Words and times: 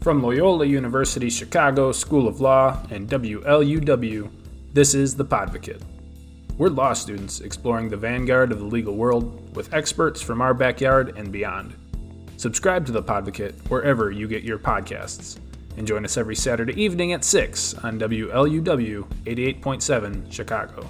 From 0.00 0.22
Loyola 0.22 0.64
University 0.64 1.28
Chicago 1.28 1.92
School 1.92 2.26
of 2.26 2.40
Law 2.40 2.82
and 2.90 3.06
WLUW, 3.06 4.30
this 4.72 4.94
is 4.94 5.14
The 5.14 5.26
Podvocate. 5.26 5.82
We're 6.56 6.70
law 6.70 6.94
students 6.94 7.40
exploring 7.40 7.90
the 7.90 7.98
vanguard 7.98 8.50
of 8.50 8.60
the 8.60 8.64
legal 8.64 8.96
world 8.96 9.54
with 9.54 9.74
experts 9.74 10.22
from 10.22 10.40
our 10.40 10.54
backyard 10.54 11.18
and 11.18 11.30
beyond. 11.30 11.74
Subscribe 12.38 12.86
to 12.86 12.92
The 12.92 13.02
Podvocate 13.02 13.68
wherever 13.68 14.10
you 14.10 14.26
get 14.26 14.42
your 14.42 14.58
podcasts. 14.58 15.38
And 15.76 15.86
join 15.86 16.06
us 16.06 16.16
every 16.16 16.34
Saturday 16.34 16.82
evening 16.82 17.12
at 17.12 17.22
6 17.22 17.74
on 17.74 18.00
WLUW 18.00 19.06
88.7 19.26 20.32
Chicago. 20.32 20.88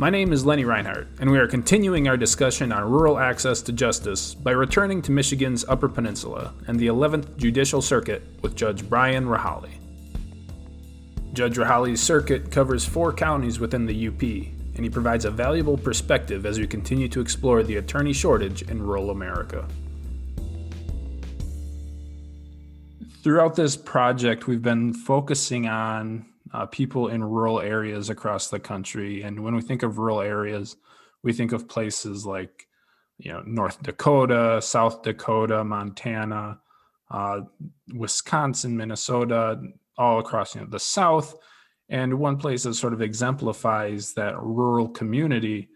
My 0.00 0.08
name 0.08 0.32
is 0.32 0.46
Lenny 0.46 0.64
Reinart, 0.64 1.08
and 1.20 1.30
we 1.30 1.38
are 1.38 1.46
continuing 1.46 2.08
our 2.08 2.16
discussion 2.16 2.72
on 2.72 2.90
rural 2.90 3.18
access 3.18 3.60
to 3.60 3.70
justice 3.70 4.34
by 4.34 4.52
returning 4.52 5.02
to 5.02 5.12
Michigan's 5.12 5.62
Upper 5.68 5.90
Peninsula 5.90 6.54
and 6.66 6.80
the 6.80 6.86
11th 6.86 7.36
Judicial 7.36 7.82
Circuit 7.82 8.22
with 8.40 8.56
Judge 8.56 8.88
Brian 8.88 9.26
Rahilly. 9.26 9.72
Judge 11.34 11.58
Rahilly's 11.58 12.00
circuit 12.00 12.50
covers 12.50 12.82
four 12.82 13.12
counties 13.12 13.60
within 13.60 13.84
the 13.84 14.08
UP, 14.08 14.22
and 14.22 14.82
he 14.82 14.88
provides 14.88 15.26
a 15.26 15.30
valuable 15.30 15.76
perspective 15.76 16.46
as 16.46 16.58
we 16.58 16.66
continue 16.66 17.08
to 17.08 17.20
explore 17.20 17.62
the 17.62 17.76
attorney 17.76 18.14
shortage 18.14 18.62
in 18.62 18.82
rural 18.82 19.10
America. 19.10 19.68
Throughout 23.22 23.54
this 23.54 23.76
project, 23.76 24.46
we've 24.46 24.62
been 24.62 24.94
focusing 24.94 25.68
on 25.68 26.24
uh, 26.52 26.66
people 26.66 27.08
in 27.08 27.22
rural 27.22 27.60
areas 27.60 28.10
across 28.10 28.48
the 28.48 28.60
country. 28.60 29.22
And 29.22 29.42
when 29.42 29.54
we 29.54 29.62
think 29.62 29.82
of 29.82 29.98
rural 29.98 30.20
areas, 30.20 30.76
we 31.22 31.32
think 31.32 31.52
of 31.52 31.68
places 31.68 32.26
like, 32.26 32.66
you 33.18 33.32
know, 33.32 33.42
North 33.46 33.82
Dakota, 33.82 34.60
South 34.62 35.02
Dakota, 35.02 35.62
Montana, 35.62 36.58
uh, 37.10 37.40
Wisconsin, 37.94 38.76
Minnesota, 38.76 39.60
all 39.98 40.18
across 40.18 40.54
you 40.54 40.62
know, 40.62 40.66
the 40.68 40.80
South. 40.80 41.36
And 41.88 42.18
one 42.18 42.36
place 42.36 42.62
that 42.62 42.74
sort 42.74 42.92
of 42.92 43.02
exemplifies 43.02 44.14
that 44.14 44.40
rural 44.40 44.88
community 44.88 45.68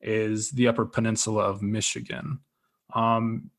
is 0.00 0.50
the 0.52 0.68
Upper 0.68 0.86
Peninsula 0.86 1.42
of 1.42 1.60
Michigan. 1.62 2.38
Um, 2.94 3.50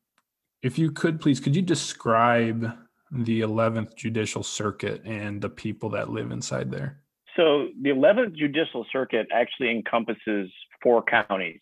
if 0.63 0.79
you 0.79 0.91
could 0.91 1.19
please, 1.19 1.39
could 1.39 1.55
you 1.55 1.61
describe 1.61 2.73
the 3.11 3.41
11th 3.41 3.95
Judicial 3.95 4.43
Circuit 4.43 5.01
and 5.05 5.41
the 5.41 5.49
people 5.49 5.89
that 5.91 6.09
live 6.09 6.31
inside 6.31 6.71
there? 6.71 7.01
So 7.35 7.67
the 7.81 7.89
11th 7.89 8.35
Judicial 8.35 8.85
Circuit 8.91 9.27
actually 9.31 9.69
encompasses 9.71 10.51
four 10.81 11.03
counties. 11.03 11.59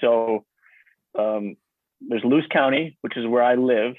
So 0.00 0.44
um, 1.18 1.56
there's 2.00 2.22
Luce 2.24 2.46
County, 2.52 2.96
which 3.00 3.16
is 3.16 3.26
where 3.26 3.42
I 3.42 3.54
live. 3.54 3.94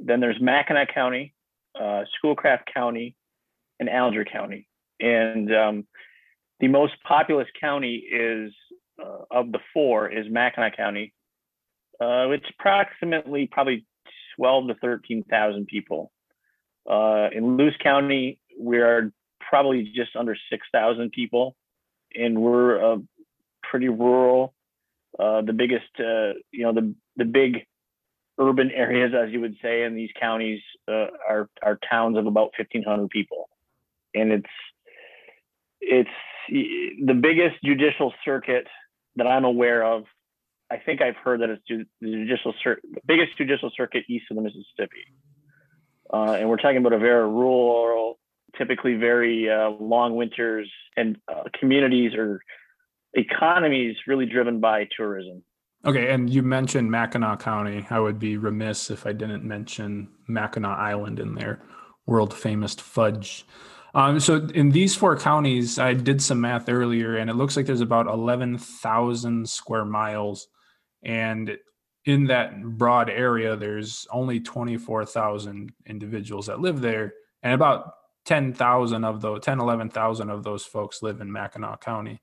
Then 0.00 0.20
there's 0.20 0.40
Mackinac 0.40 0.92
County, 0.92 1.34
uh, 1.80 2.02
Schoolcraft 2.18 2.70
County, 2.74 3.14
and 3.78 3.88
Alger 3.88 4.24
County. 4.24 4.68
And 5.00 5.54
um, 5.54 5.86
the 6.60 6.68
most 6.68 6.94
populous 7.06 7.48
county 7.60 7.96
is 7.96 8.52
uh, 9.02 9.24
of 9.30 9.52
the 9.52 9.58
four 9.72 10.10
is 10.10 10.26
Mackinac 10.30 10.76
County, 10.76 11.12
uh, 12.00 12.28
approximately 12.58 13.48
probably 13.50 13.86
12 14.36 14.68
to 14.68 14.74
13,000 14.74 15.66
people. 15.66 16.12
Uh, 16.88 17.28
in 17.32 17.56
Luce 17.56 17.76
County, 17.82 18.38
we 18.58 18.78
are 18.78 19.12
probably 19.40 19.90
just 19.94 20.16
under 20.16 20.36
6,000 20.50 21.10
people, 21.12 21.56
and 22.14 22.40
we're 22.40 22.94
uh, 22.94 22.96
pretty 23.62 23.88
rural. 23.88 24.54
Uh, 25.18 25.42
the 25.42 25.52
biggest, 25.52 25.88
uh, 25.98 26.34
you 26.50 26.64
know, 26.64 26.72
the 26.72 26.94
the 27.16 27.24
big 27.24 27.64
urban 28.38 28.70
areas, 28.74 29.12
as 29.14 29.32
you 29.32 29.40
would 29.40 29.56
say, 29.62 29.84
in 29.84 29.94
these 29.94 30.10
counties 30.20 30.60
uh, 30.88 31.06
are 31.28 31.48
are 31.62 31.78
towns 31.88 32.16
of 32.18 32.26
about 32.26 32.52
1,500 32.58 33.08
people, 33.10 33.48
and 34.14 34.32
it's 34.32 34.50
it's 35.80 36.10
the 36.48 37.14
biggest 37.14 37.56
judicial 37.64 38.12
circuit 38.24 38.66
that 39.16 39.26
I'm 39.26 39.44
aware 39.44 39.84
of 39.84 40.04
I 40.70 40.78
think 40.78 41.02
I've 41.02 41.16
heard 41.16 41.40
that 41.40 41.50
it's 41.50 41.62
the 41.68 41.84
judicial 42.02 42.54
cir- 42.62 42.80
the 42.82 43.00
biggest 43.06 43.36
judicial 43.36 43.70
circuit 43.76 44.04
east 44.08 44.26
of 44.30 44.36
the 44.36 44.42
Mississippi, 44.42 45.04
uh, 46.12 46.36
and 46.38 46.48
we're 46.48 46.56
talking 46.56 46.78
about 46.78 46.92
a 46.92 46.98
very 46.98 47.28
rural, 47.28 48.18
typically 48.56 48.94
very 48.94 49.50
uh, 49.50 49.70
long 49.70 50.16
winters 50.16 50.70
and 50.96 51.16
uh, 51.28 51.44
communities 51.58 52.14
or 52.14 52.40
economies 53.14 53.96
really 54.06 54.26
driven 54.26 54.60
by 54.60 54.88
tourism. 54.96 55.42
Okay, 55.84 56.10
and 56.10 56.30
you 56.30 56.42
mentioned 56.42 56.90
Mackinac 56.90 57.40
County. 57.40 57.86
I 57.90 58.00
would 58.00 58.18
be 58.18 58.38
remiss 58.38 58.90
if 58.90 59.06
I 59.06 59.12
didn't 59.12 59.44
mention 59.44 60.08
Mackinac 60.26 60.78
Island 60.78 61.20
in 61.20 61.34
there, 61.34 61.62
world 62.06 62.32
famous 62.32 62.74
fudge. 62.74 63.44
Um, 63.94 64.18
so 64.18 64.48
in 64.54 64.70
these 64.70 64.96
four 64.96 65.16
counties, 65.16 65.78
I 65.78 65.92
did 65.92 66.22
some 66.22 66.40
math 66.40 66.68
earlier, 66.68 67.16
and 67.16 67.28
it 67.28 67.34
looks 67.34 67.56
like 67.56 67.66
there's 67.66 67.82
about 67.82 68.06
11,000 68.06 69.48
square 69.48 69.84
miles 69.84 70.48
and 71.04 71.56
in 72.04 72.26
that 72.26 72.62
broad 72.62 73.08
area, 73.08 73.56
there's 73.56 74.06
only 74.10 74.40
24,000 74.40 75.72
individuals 75.86 76.46
that 76.46 76.60
live 76.60 76.80
there. 76.80 77.14
And 77.42 77.54
about 77.54 77.92
10,000 78.26 79.04
of 79.04 79.20
those, 79.20 79.40
10, 79.42 79.60
11,000 79.60 80.30
of 80.30 80.42
those 80.42 80.64
folks 80.64 81.02
live 81.02 81.20
in 81.20 81.32
Mackinac 81.32 81.80
County. 81.80 82.20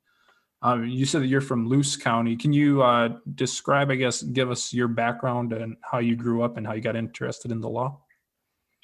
Um, 0.63 0.87
you 0.87 1.05
said 1.05 1.23
that 1.23 1.27
you're 1.27 1.41
from 1.41 1.67
Luce 1.67 1.95
County. 1.95 2.35
Can 2.35 2.53
you 2.53 2.83
uh, 2.83 3.09
describe, 3.33 3.89
I 3.89 3.95
guess, 3.95 4.21
give 4.21 4.51
us 4.51 4.71
your 4.71 4.87
background 4.87 5.53
and 5.53 5.75
how 5.81 5.97
you 5.97 6.15
grew 6.15 6.43
up 6.43 6.57
and 6.57 6.67
how 6.67 6.73
you 6.73 6.81
got 6.81 6.95
interested 6.95 7.51
in 7.51 7.61
the 7.61 7.69
law? 7.69 7.99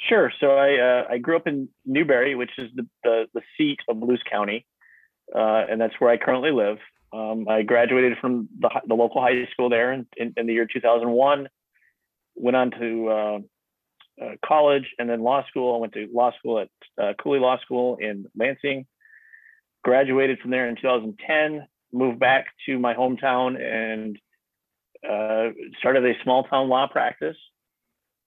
Sure. 0.10 0.32
So 0.40 0.52
I 0.52 0.78
uh, 0.78 1.04
I 1.10 1.18
grew 1.18 1.36
up 1.36 1.48
in 1.48 1.70
Newberry, 1.86 2.36
which 2.36 2.52
is 2.58 2.70
the 2.76 2.88
the, 3.04 3.26
the 3.34 3.42
seat 3.58 3.80
of 3.90 3.98
Luce 3.98 4.22
County, 4.30 4.66
uh, 5.36 5.66
and 5.70 5.82
that's 5.82 5.96
where 6.00 6.12
I 6.12 6.18
currently 6.18 6.52
live. 6.52 6.78
Um, 7.18 7.48
I 7.50 7.64
graduated 7.64 8.18
from 8.20 8.48
the, 8.60 8.70
the 8.88 8.94
local 8.94 9.22
high 9.22 9.48
school 9.52 9.70
there 9.70 9.92
in, 9.92 10.06
in, 10.18 10.34
in 10.38 10.46
the 10.46 10.54
year 10.54 10.68
2001. 10.72 11.48
Went 12.36 12.56
on 12.56 12.72
to 12.72 13.10
uh, 13.10 13.40
uh, 14.24 14.36
college 14.46 14.86
and 15.00 15.10
then 15.10 15.24
law 15.24 15.44
school. 15.48 15.76
I 15.76 15.80
went 15.80 15.94
to 15.94 16.08
law 16.14 16.32
school 16.38 16.60
at 16.60 16.70
uh, 17.02 17.14
Cooley 17.22 17.40
Law 17.40 17.58
School 17.60 17.98
in 18.00 18.28
Lansing. 18.38 18.86
Graduated 19.84 20.40
from 20.40 20.52
there 20.52 20.70
in 20.70 20.76
2010. 20.76 21.68
Moved 21.92 22.20
back 22.20 22.48
to 22.68 22.78
my 22.78 22.94
hometown 22.94 23.60
and 23.60 24.20
uh, 25.04 25.54
started 25.80 26.06
a 26.06 26.14
small 26.24 26.44
town 26.44 26.70
law 26.70 26.88
practice. 26.88 27.38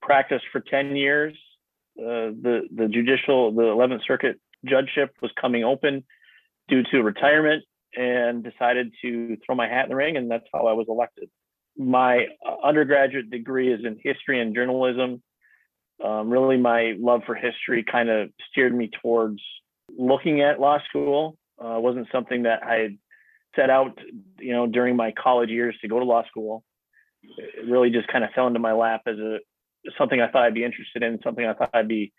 Practiced 0.02 0.46
for 0.50 0.60
10 0.60 0.96
years. 0.96 1.36
Uh, 1.98 2.32
the 2.42 2.62
the 2.74 2.88
judicial 2.88 3.52
the 3.52 3.62
11th 3.62 4.00
Circuit 4.06 4.40
judgeship 4.64 5.14
was 5.20 5.30
coming 5.38 5.64
open 5.64 6.02
due 6.68 6.82
to 6.84 7.02
retirement 7.02 7.64
and 7.96 8.42
decided 8.42 8.92
to 9.02 9.36
throw 9.44 9.54
my 9.54 9.68
hat 9.68 9.84
in 9.84 9.90
the 9.90 9.96
ring, 9.96 10.16
and 10.16 10.30
that's 10.30 10.46
how 10.52 10.66
I 10.66 10.72
was 10.72 10.86
elected. 10.88 11.28
My 11.76 12.26
undergraduate 12.62 13.30
degree 13.30 13.72
is 13.72 13.84
in 13.84 13.98
history 14.02 14.40
and 14.40 14.54
journalism. 14.54 15.22
Um, 16.04 16.30
really, 16.30 16.56
my 16.56 16.94
love 16.98 17.22
for 17.26 17.34
history 17.34 17.84
kind 17.84 18.08
of 18.08 18.30
steered 18.50 18.74
me 18.74 18.90
towards 19.02 19.40
looking 19.96 20.40
at 20.40 20.60
law 20.60 20.78
school. 20.88 21.36
Uh, 21.62 21.78
wasn't 21.78 22.08
something 22.10 22.44
that 22.44 22.62
I 22.62 22.96
set 23.56 23.70
out, 23.70 23.98
you 24.38 24.52
know, 24.52 24.66
during 24.66 24.96
my 24.96 25.12
college 25.12 25.50
years 25.50 25.76
to 25.82 25.88
go 25.88 25.98
to 25.98 26.04
law 26.04 26.24
school. 26.26 26.64
It 27.22 27.68
really 27.68 27.90
just 27.90 28.08
kind 28.08 28.24
of 28.24 28.30
fell 28.30 28.46
into 28.46 28.60
my 28.60 28.72
lap 28.72 29.02
as 29.06 29.18
a 29.18 29.38
something 29.98 30.20
I 30.20 30.30
thought 30.30 30.42
I'd 30.42 30.54
be 30.54 30.64
interested 30.64 31.02
in, 31.02 31.20
something 31.22 31.44
I 31.44 31.54
thought 31.54 31.70
I'd 31.74 31.88
be 31.88 32.12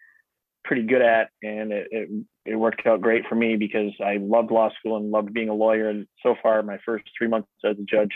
pretty 0.64 0.84
good 0.84 1.02
at, 1.02 1.30
and 1.42 1.72
it, 1.72 1.88
it, 1.92 2.10
it 2.46 2.56
worked 2.56 2.86
out 2.86 3.02
great 3.02 3.26
for 3.28 3.36
me 3.36 3.56
because 3.56 3.92
I 4.04 4.18
loved 4.18 4.52
law 4.52 4.70
school 4.80 4.98
and 4.98 5.12
loved 5.12 5.34
being 5.34 5.50
a 5.50 5.54
lawyer. 5.54 5.90
And 5.90 6.08
so 6.24 6.36
far, 6.42 6.62
my 6.64 6.78
first 6.86 7.06
three 7.18 7.28
months 7.28 7.50
as 7.66 7.78
a 7.78 7.84
judge 7.84 8.12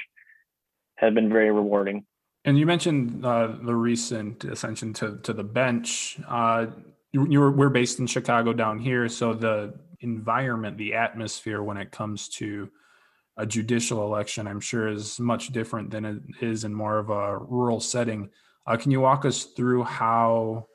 have 0.97 1.13
been 1.13 1.29
very 1.29 1.51
rewarding. 1.51 2.05
And 2.45 2.59
you 2.59 2.65
mentioned 2.65 3.25
uh, 3.25 3.53
the 3.63 3.75
recent 3.75 4.43
ascension 4.43 4.93
to 4.93 5.17
to 5.23 5.33
the 5.33 5.43
bench. 5.43 6.19
Uh, 6.27 6.67
you, 7.11 7.27
you 7.27 7.39
were 7.39 7.51
we're 7.51 7.69
based 7.69 7.99
in 7.99 8.05
Chicago 8.05 8.53
down 8.53 8.77
here, 8.77 9.09
so 9.09 9.33
the 9.33 9.73
environment, 10.01 10.77
the 10.77 10.93
atmosphere 10.93 11.63
when 11.63 11.77
it 11.77 11.89
comes 11.89 12.29
to 12.29 12.69
a 13.37 13.45
judicial 13.45 14.03
election, 14.05 14.47
I'm 14.47 14.61
sure 14.61 14.87
is 14.87 15.19
much 15.19 15.47
different 15.47 15.89
than 15.89 16.05
it 16.05 16.21
is 16.41 16.63
in 16.63 16.73
more 16.73 16.99
of 16.99 17.09
a 17.09 17.37
rural 17.37 17.79
setting. 17.79 18.29
Uh, 18.67 18.77
can 18.77 18.91
you 18.91 19.01
walk 19.01 19.25
us 19.25 19.43
through 19.43 19.83
how 19.83 20.67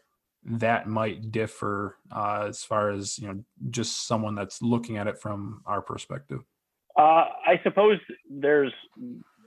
that 0.45 0.89
might 0.89 1.31
differ 1.31 1.97
uh, 2.15 2.47
as 2.49 2.65
far 2.65 2.91
as 2.91 3.19
you 3.19 3.29
know 3.29 3.45
just 3.71 4.07
someone 4.07 4.35
that's 4.35 4.63
looking 4.63 4.97
at 4.97 5.07
it 5.07 5.19
from 5.19 5.63
our 5.67 5.83
perspective? 5.83 6.41
Uh, 6.97 7.27
i 7.47 7.61
suppose 7.63 7.99
there's 8.29 8.73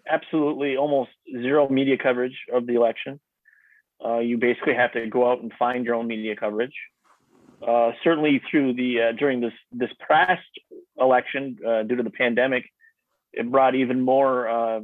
absolutely 0.10 0.78
almost 0.78 1.12
zero 1.32 1.68
media 1.70 1.98
coverage 1.98 2.38
of 2.54 2.68
the 2.68 2.76
election. 2.76 3.20
Uh, 4.04 4.20
you 4.20 4.38
basically 4.38 4.74
have 4.74 4.92
to 4.92 5.08
go 5.08 5.32
out 5.32 5.42
and 5.42 5.52
find 5.58 5.86
your 5.86 5.96
own 5.96 6.08
media 6.08 6.36
coverage. 6.36 6.74
Uh, 7.66 7.92
certainly 8.04 8.42
through 8.52 8.74
the 8.74 9.02
uh, 9.02 9.12
during 9.14 9.40
this 9.40 9.54
this 9.72 9.92
past 10.08 10.42
election 11.00 11.58
uh, 11.66 11.84
due 11.84 11.96
to 11.96 12.04
the 12.04 12.10
pandemic 12.10 12.66
it 13.32 13.50
brought 13.50 13.74
even 13.74 14.02
more 14.02 14.82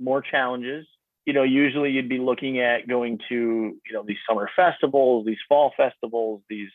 more 0.00 0.22
challenges 0.22 0.86
you 1.28 1.34
know, 1.34 1.42
usually 1.42 1.90
you'd 1.90 2.08
be 2.08 2.16
looking 2.16 2.58
at 2.58 2.88
going 2.88 3.18
to, 3.28 3.34
you 3.34 3.92
know, 3.92 4.02
these 4.02 4.16
summer 4.26 4.48
festivals, 4.56 5.26
these 5.26 5.36
fall 5.46 5.74
festivals, 5.76 6.40
these 6.48 6.70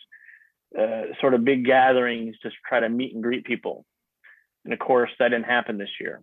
uh, 0.80 1.06
sort 1.20 1.34
of 1.34 1.44
big 1.44 1.66
gatherings 1.66 2.36
to 2.44 2.52
try 2.70 2.80
to 2.80 2.88
meet 2.88 3.16
and 3.16 3.24
greet 3.24 3.46
people. 3.46 3.84
And 4.64 4.72
of 4.72 4.78
course, 4.78 5.10
that 5.18 5.30
didn't 5.30 5.46
happen 5.46 5.80
this 5.80 5.90
year. 6.00 6.22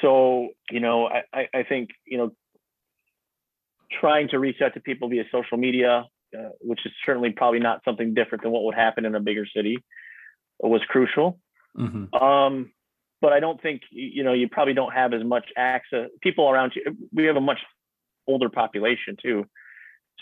So, 0.00 0.50
you 0.70 0.78
know, 0.78 1.08
I, 1.08 1.48
I 1.52 1.64
think, 1.64 1.90
you 2.06 2.18
know, 2.18 2.30
trying 4.00 4.28
to 4.28 4.38
reach 4.38 4.60
out 4.62 4.74
to 4.74 4.80
people 4.80 5.08
via 5.08 5.24
social 5.32 5.58
media, 5.58 6.04
uh, 6.38 6.50
which 6.60 6.86
is 6.86 6.92
certainly 7.04 7.30
probably 7.30 7.58
not 7.58 7.80
something 7.84 8.14
different 8.14 8.44
than 8.44 8.52
what 8.52 8.62
would 8.62 8.76
happen 8.76 9.04
in 9.04 9.16
a 9.16 9.20
bigger 9.20 9.44
city, 9.56 9.78
was 10.60 10.82
crucial. 10.86 11.40
Mm-hmm. 11.76 12.14
Um, 12.14 12.70
but 13.20 13.32
I 13.32 13.40
don't 13.40 13.60
think 13.60 13.82
you 13.90 14.22
know 14.22 14.32
you 14.32 14.48
probably 14.48 14.74
don't 14.74 14.92
have 14.92 15.12
as 15.12 15.24
much 15.24 15.46
access. 15.56 16.08
People 16.20 16.48
around 16.48 16.72
you, 16.74 16.96
we 17.12 17.24
have 17.24 17.36
a 17.36 17.40
much 17.40 17.58
older 18.26 18.48
population 18.48 19.16
too, 19.20 19.44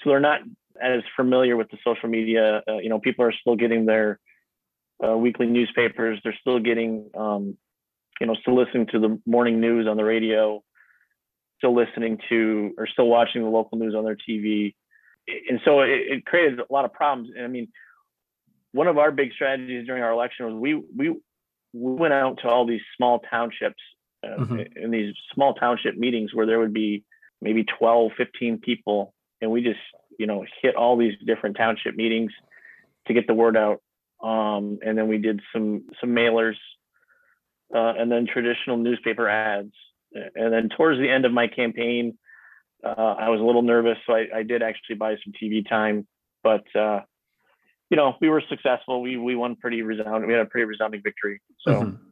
so 0.03 0.11
they're 0.11 0.21
not 0.21 0.41
as 0.81 1.03
familiar 1.15 1.57
with 1.57 1.71
the 1.71 1.79
social 1.85 2.09
media. 2.09 2.63
Uh, 2.69 2.79
you 2.79 2.89
know, 2.89 2.99
people 2.99 3.25
are 3.25 3.33
still 3.41 3.57
getting 3.57 3.87
their 3.87 4.19
uh, 5.07 5.17
weekly 5.17 5.47
newspapers. 5.47 6.21
They're 6.23 6.37
still 6.41 6.59
getting, 6.59 7.11
um, 7.17 7.57
you 8.21 8.27
know, 8.27 8.35
still 8.41 8.57
listening 8.57 8.87
to 8.93 8.99
the 8.99 9.21
morning 9.27 9.61
news 9.61 9.87
on 9.87 9.97
the 9.97 10.05
radio, 10.05 10.63
still 11.59 11.75
listening 11.75 12.19
to 12.29 12.73
or 12.79 12.87
still 12.87 13.07
watching 13.07 13.43
the 13.43 13.49
local 13.49 13.79
news 13.79 13.95
on 13.95 14.05
their 14.05 14.17
TV, 14.17 14.75
and 15.49 15.61
so 15.65 15.81
it, 15.81 15.91
it 15.91 16.27
created 16.27 16.61
a 16.61 16.73
lot 16.73 16.85
of 16.85 16.93
problems. 16.93 17.31
And 17.35 17.45
I 17.45 17.49
mean, 17.49 17.69
one 18.73 18.87
of 18.87 18.99
our 18.99 19.11
big 19.11 19.33
strategies 19.33 19.87
during 19.87 20.03
our 20.03 20.13
election 20.13 20.47
was 20.47 20.55
we 20.55 20.75
we 20.75 21.17
we 21.73 21.93
went 21.93 22.15
out 22.15 22.39
to 22.43 22.49
all 22.49 22.67
these 22.67 22.81
small 22.97 23.21
townships 23.31 23.83
uh, 24.25 24.41
mm-hmm. 24.41 24.61
in 24.77 24.91
these 24.91 25.15
small 25.35 25.55
township 25.55 25.97
meetings 25.97 26.35
where 26.35 26.47
there 26.47 26.59
would 26.59 26.75
be 26.75 27.05
maybe 27.41 27.65
12 27.79 28.13
15 28.17 28.59
people 28.59 29.13
and 29.41 29.51
we 29.51 29.63
just 29.63 29.79
you 30.19 30.27
know 30.27 30.45
hit 30.63 30.75
all 30.75 30.97
these 30.97 31.15
different 31.27 31.57
township 31.57 31.95
meetings 31.95 32.33
to 33.07 33.15
get 33.15 33.27
the 33.27 33.35
word 33.35 33.57
out. 33.57 33.81
Um, 34.23 34.79
and 34.85 34.97
then 34.97 35.09
we 35.09 35.19
did 35.19 35.41
some 35.53 35.85
some 36.01 36.11
mailers 36.11 36.57
uh, 37.75 37.93
and 37.99 38.11
then 38.11 38.27
traditional 38.27 38.77
newspaper 38.77 39.29
ads. 39.29 39.73
And 40.13 40.53
then 40.53 40.71
towards 40.75 40.99
the 40.99 41.11
end 41.11 41.27
of 41.27 41.33
my 41.33 41.47
campaign 41.47 42.17
uh, 42.85 43.15
i 43.19 43.29
was 43.29 43.41
a 43.41 43.45
little 43.45 43.63
nervous 43.63 43.99
so 44.07 44.15
I, 44.15 44.27
I, 44.37 44.43
did 44.43 44.63
actually 44.63 44.97
buy 44.97 45.17
some 45.23 45.33
tv 45.41 45.69
time. 45.69 46.07
But 46.43 46.65
uh, 46.75 47.01
you 47.91 47.97
know, 47.97 48.15
we 48.21 48.29
were 48.29 48.43
successful. 48.49 49.01
We 49.01 49.17
we 49.17 49.37
won 49.37 49.57
pretty 49.57 49.83
resounding. 49.83 50.27
We 50.27 50.33
had 50.33 50.43
a 50.43 50.47
pretty 50.47 50.67
resounding 50.67 51.03
victory. 51.03 51.41
So. 51.61 51.73
Mm-hmm. 51.73 52.03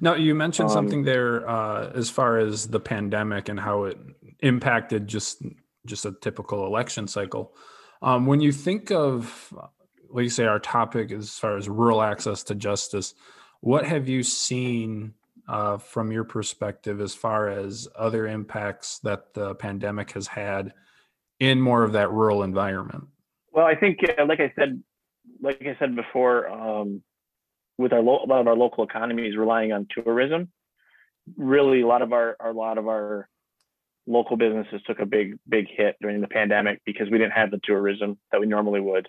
Now 0.00 0.14
you 0.14 0.36
mentioned 0.36 0.68
um, 0.68 0.72
something 0.72 1.02
there 1.02 1.48
uh, 1.48 1.90
as 1.96 2.08
far 2.08 2.38
as 2.38 2.68
the 2.68 2.78
pandemic 2.78 3.48
and 3.48 3.58
how 3.58 3.84
it 3.84 3.98
impacted 4.40 5.08
just 5.08 5.42
just 5.86 6.06
a 6.06 6.12
typical 6.12 6.66
election 6.66 7.08
cycle. 7.08 7.54
Um, 8.00 8.26
when 8.26 8.40
you 8.40 8.52
think 8.52 8.92
of, 8.92 9.52
like 10.10 10.24
you 10.24 10.30
say, 10.30 10.44
our 10.44 10.60
topic 10.60 11.10
as 11.10 11.38
far 11.38 11.56
as 11.56 11.68
rural 11.68 12.02
access 12.02 12.42
to 12.44 12.54
justice, 12.54 13.14
what 13.60 13.84
have 13.84 14.08
you 14.08 14.22
seen 14.22 15.14
uh, 15.48 15.78
from 15.78 16.12
your 16.12 16.24
perspective 16.24 17.00
as 17.00 17.14
far 17.14 17.48
as 17.48 17.88
other 17.96 18.26
impacts 18.26 18.98
that 19.00 19.34
the 19.34 19.54
pandemic 19.56 20.12
has 20.12 20.26
had 20.26 20.72
in 21.40 21.60
more 21.60 21.82
of 21.82 21.92
that 21.92 22.12
rural 22.12 22.42
environment? 22.42 23.04
Well, 23.52 23.66
I 23.66 23.74
think, 23.74 23.98
uh, 24.04 24.24
like 24.26 24.40
I 24.40 24.52
said 24.58 24.82
like 25.40 25.62
I 25.62 25.76
said 25.78 25.96
before, 25.96 26.48
um, 26.48 27.02
with 27.78 27.92
our 27.92 28.00
lo- 28.00 28.24
a 28.24 28.26
lot 28.26 28.40
of 28.40 28.46
our 28.46 28.56
local 28.56 28.84
economies 28.84 29.36
relying 29.36 29.72
on 29.72 29.86
tourism, 29.90 30.50
really 31.36 31.82
a 31.82 31.86
lot 31.86 32.02
of 32.02 32.12
our, 32.12 32.36
our 32.40 32.50
a 32.50 32.54
lot 32.54 32.78
of 32.78 32.88
our 32.88 33.28
local 34.06 34.36
businesses 34.36 34.82
took 34.86 34.98
a 35.00 35.06
big 35.06 35.38
big 35.48 35.66
hit 35.68 35.96
during 36.00 36.20
the 36.20 36.28
pandemic 36.28 36.80
because 36.84 37.10
we 37.10 37.18
didn't 37.18 37.32
have 37.32 37.50
the 37.50 37.60
tourism 37.64 38.18
that 38.30 38.40
we 38.40 38.46
normally 38.46 38.80
would. 38.80 39.08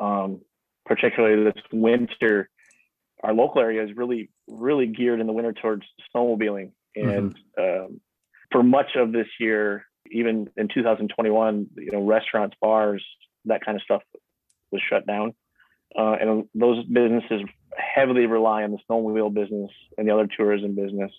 Um, 0.00 0.40
particularly 0.86 1.44
this 1.44 1.62
winter, 1.72 2.48
our 3.22 3.34
local 3.34 3.60
area 3.60 3.84
is 3.84 3.96
really 3.96 4.30
really 4.48 4.86
geared 4.86 5.20
in 5.20 5.26
the 5.26 5.32
winter 5.32 5.52
towards 5.52 5.84
snowmobiling, 6.14 6.72
and 6.96 7.36
mm-hmm. 7.58 7.84
um, 7.84 8.00
for 8.50 8.62
much 8.62 8.96
of 8.96 9.12
this 9.12 9.28
year, 9.38 9.84
even 10.10 10.48
in 10.56 10.68
2021, 10.68 11.68
you 11.76 11.90
know, 11.92 12.04
restaurants, 12.04 12.56
bars, 12.60 13.04
that 13.44 13.64
kind 13.64 13.76
of 13.76 13.82
stuff 13.82 14.02
was 14.70 14.82
shut 14.88 15.06
down. 15.06 15.34
Uh, 15.98 16.16
and 16.20 16.44
those 16.54 16.84
businesses 16.86 17.42
heavily 17.76 18.26
rely 18.26 18.62
on 18.62 18.72
the 18.72 18.78
snowmobile 18.88 19.34
business 19.34 19.70
and 19.98 20.08
the 20.08 20.12
other 20.12 20.28
tourism 20.36 20.74
business. 20.74 21.10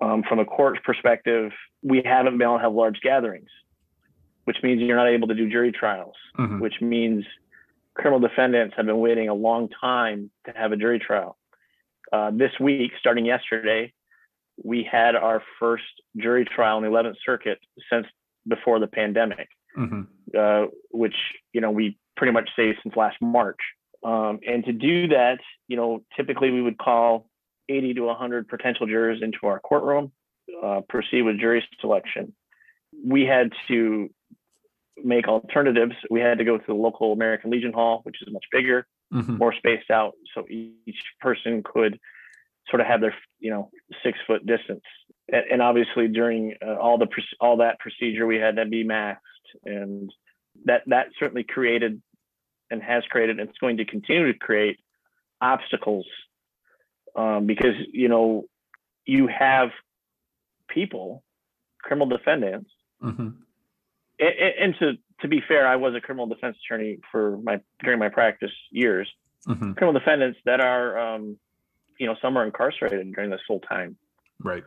Um, 0.00 0.24
from 0.28 0.40
a 0.40 0.44
court 0.44 0.82
perspective, 0.84 1.52
we 1.82 2.02
haven't 2.04 2.38
been 2.38 2.46
able 2.46 2.56
to 2.56 2.62
have 2.62 2.72
large 2.72 3.00
gatherings, 3.00 3.48
which 4.44 4.56
means 4.62 4.80
you're 4.80 4.96
not 4.96 5.08
able 5.08 5.28
to 5.28 5.34
do 5.34 5.48
jury 5.48 5.72
trials, 5.72 6.14
mm-hmm. 6.38 6.60
which 6.60 6.74
means 6.80 7.24
criminal 7.94 8.20
defendants 8.20 8.74
have 8.76 8.86
been 8.86 8.98
waiting 8.98 9.28
a 9.28 9.34
long 9.34 9.68
time 9.80 10.30
to 10.46 10.52
have 10.52 10.72
a 10.72 10.76
jury 10.76 10.98
trial. 10.98 11.36
Uh, 12.12 12.30
this 12.32 12.50
week, 12.60 12.92
starting 12.98 13.24
yesterday, 13.24 13.92
we 14.62 14.86
had 14.90 15.14
our 15.14 15.42
first 15.58 15.84
jury 16.16 16.44
trial 16.44 16.78
in 16.78 16.84
the 16.84 16.90
11th 16.90 17.16
Circuit 17.24 17.58
since 17.90 18.06
before 18.46 18.78
the 18.78 18.86
pandemic, 18.86 19.48
mm-hmm. 19.76 20.02
uh, 20.38 20.66
which 20.90 21.16
you 21.52 21.60
know 21.60 21.70
we 21.70 21.96
pretty 22.16 22.32
much 22.32 22.50
say 22.56 22.76
since 22.82 22.94
last 22.96 23.16
March. 23.20 23.60
Um, 24.04 24.40
and 24.46 24.64
to 24.64 24.72
do 24.72 25.08
that, 25.08 25.38
you 25.68 25.76
know, 25.76 26.02
typically 26.16 26.50
we 26.50 26.60
would 26.60 26.78
call 26.78 27.26
80 27.68 27.94
to 27.94 28.00
100 28.02 28.48
potential 28.48 28.86
jurors 28.86 29.20
into 29.22 29.38
our 29.44 29.60
courtroom, 29.60 30.12
uh, 30.62 30.82
proceed 30.88 31.22
with 31.22 31.40
jury 31.40 31.66
selection. 31.80 32.34
We 33.04 33.24
had 33.24 33.50
to 33.68 34.10
make 35.02 35.26
alternatives. 35.26 35.94
We 36.10 36.20
had 36.20 36.38
to 36.38 36.44
go 36.44 36.58
to 36.58 36.64
the 36.66 36.74
local 36.74 37.12
American 37.12 37.50
Legion 37.50 37.72
Hall, 37.72 38.00
which 38.04 38.16
is 38.22 38.32
much 38.32 38.44
bigger, 38.52 38.86
mm-hmm. 39.12 39.38
more 39.38 39.54
spaced 39.54 39.90
out, 39.90 40.12
so 40.34 40.46
each 40.48 41.02
person 41.20 41.62
could 41.64 41.98
sort 42.70 42.80
of 42.80 42.86
have 42.86 43.00
their, 43.00 43.14
you 43.40 43.50
know, 43.50 43.70
six 44.02 44.18
foot 44.26 44.46
distance. 44.46 44.84
And, 45.32 45.44
and 45.52 45.62
obviously, 45.62 46.08
during 46.08 46.54
uh, 46.64 46.76
all 46.76 46.98
the 46.98 47.08
all 47.40 47.56
that 47.58 47.78
procedure, 47.80 48.26
we 48.26 48.36
had 48.36 48.56
to 48.56 48.66
be 48.66 48.84
masked 48.84 49.22
and 49.64 50.10
that 50.64 50.82
that 50.86 51.08
certainly 51.18 51.44
created 51.44 52.00
and 52.70 52.82
has 52.82 53.04
created 53.10 53.38
and 53.38 53.48
it's 53.48 53.58
going 53.58 53.76
to 53.76 53.84
continue 53.84 54.32
to 54.32 54.38
create 54.38 54.78
obstacles 55.40 56.06
um, 57.16 57.46
because 57.46 57.74
you 57.92 58.08
know 58.08 58.44
you 59.04 59.26
have 59.28 59.70
people 60.68 61.22
criminal 61.80 62.08
defendants 62.08 62.70
mm-hmm. 63.02 63.28
and, 64.18 64.54
and, 64.60 64.74
to 64.78 64.92
to 65.20 65.28
be 65.28 65.42
fair 65.46 65.66
i 65.66 65.76
was 65.76 65.94
a 65.94 66.00
criminal 66.00 66.26
defense 66.26 66.56
attorney 66.64 66.98
for 67.12 67.38
my 67.42 67.60
during 67.82 67.98
my 67.98 68.08
practice 68.08 68.52
years 68.70 69.08
mm-hmm. 69.46 69.72
criminal 69.72 69.98
defendants 69.98 70.38
that 70.46 70.60
are 70.60 70.98
um, 70.98 71.36
you 71.98 72.06
know 72.06 72.16
some 72.22 72.36
are 72.36 72.44
incarcerated 72.44 73.12
during 73.14 73.30
this 73.30 73.40
whole 73.46 73.60
time 73.60 73.96
right 74.40 74.64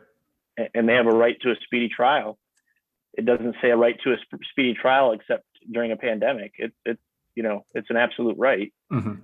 and, 0.56 0.68
and 0.74 0.88
they 0.88 0.94
have 0.94 1.06
a 1.06 1.10
right 1.10 1.36
to 1.40 1.50
a 1.50 1.56
speedy 1.64 1.88
trial 1.88 2.38
it 3.14 3.24
doesn't 3.24 3.56
say 3.60 3.70
a 3.70 3.76
right 3.76 3.96
to 4.04 4.12
a 4.12 4.16
speedy 4.50 4.74
trial 4.74 5.12
except 5.12 5.44
during 5.70 5.92
a 5.92 5.96
pandemic. 5.96 6.52
It, 6.58 6.72
it 6.84 6.98
you 7.34 7.42
know, 7.42 7.64
it's 7.74 7.90
an 7.90 7.96
absolute 7.96 8.36
right. 8.38 8.72
Mm-hmm. 8.92 9.14